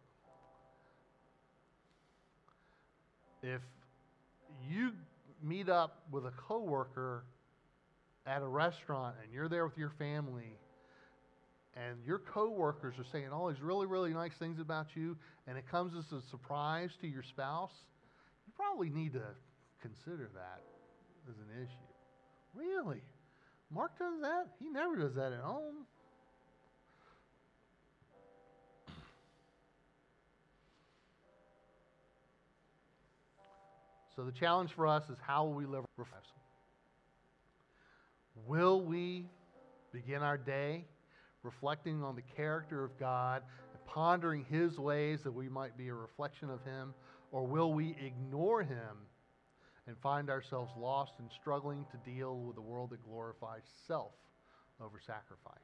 If 3.42 3.62
you 4.68 4.90
meet 5.42 5.70
up 5.70 6.02
with 6.10 6.26
a 6.26 6.32
coworker 6.32 7.24
at 8.26 8.42
a 8.42 8.46
restaurant 8.46 9.16
and 9.22 9.32
you're 9.32 9.48
there 9.48 9.64
with 9.64 9.78
your 9.78 9.90
family 9.98 10.58
and 11.74 11.98
your 12.04 12.18
coworkers 12.18 12.94
are 12.98 13.04
saying 13.12 13.28
all 13.32 13.48
these 13.48 13.62
really 13.62 13.86
really 13.86 14.12
nice 14.12 14.34
things 14.38 14.58
about 14.58 14.86
you 14.94 15.16
and 15.46 15.56
it 15.56 15.64
comes 15.70 15.92
as 15.96 16.12
a 16.12 16.22
surprise 16.28 16.90
to 17.00 17.06
your 17.06 17.22
spouse, 17.22 17.72
you 18.46 18.52
probably 18.56 18.90
need 18.90 19.12
to 19.12 19.22
consider 19.80 20.30
that 20.34 20.62
as 21.28 21.36
an 21.36 21.62
issue. 21.62 21.90
Really? 22.54 23.00
Mark 23.70 23.98
does 23.98 24.20
that? 24.20 24.48
He 24.58 24.68
never 24.68 24.96
does 24.96 25.14
that 25.14 25.32
at 25.32 25.40
home. 25.40 25.86
So 34.16 34.24
the 34.24 34.32
challenge 34.32 34.72
for 34.72 34.86
us 34.86 35.04
is 35.08 35.16
how 35.26 35.44
will 35.44 35.54
we 35.54 35.64
live 35.64 35.84
our 35.98 36.04
lives? 36.12 36.28
Will 38.46 38.80
we 38.80 39.28
begin 39.92 40.22
our 40.22 40.38
day 40.38 40.84
reflecting 41.42 42.02
on 42.02 42.16
the 42.16 42.22
character 42.22 42.84
of 42.84 42.98
God 42.98 43.42
and 43.72 43.84
pondering 43.86 44.44
His 44.50 44.78
ways 44.78 45.22
that 45.22 45.32
we 45.32 45.48
might 45.48 45.76
be 45.76 45.88
a 45.88 45.94
reflection 45.94 46.50
of 46.50 46.62
Him? 46.64 46.94
Or 47.32 47.46
will 47.46 47.72
we 47.72 47.96
ignore 48.04 48.62
Him 48.62 48.96
and 49.86 49.98
find 49.98 50.30
ourselves 50.30 50.70
lost 50.78 51.14
and 51.18 51.28
struggling 51.40 51.84
to 51.90 52.10
deal 52.10 52.38
with 52.38 52.56
a 52.56 52.60
world 52.60 52.90
that 52.90 53.02
glorifies 53.04 53.62
self 53.88 54.12
over 54.80 55.00
sacrifice. 55.00 55.56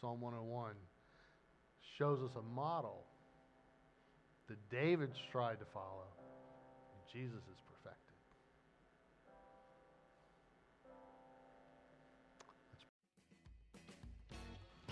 Psalm 0.00 0.20
101 0.20 0.74
shows 1.96 2.20
us 2.20 2.36
a 2.36 2.54
model 2.54 3.04
that 4.48 4.58
David 4.70 5.10
tried 5.32 5.58
to 5.60 5.64
follow, 5.72 6.12
Jesus 7.10 7.42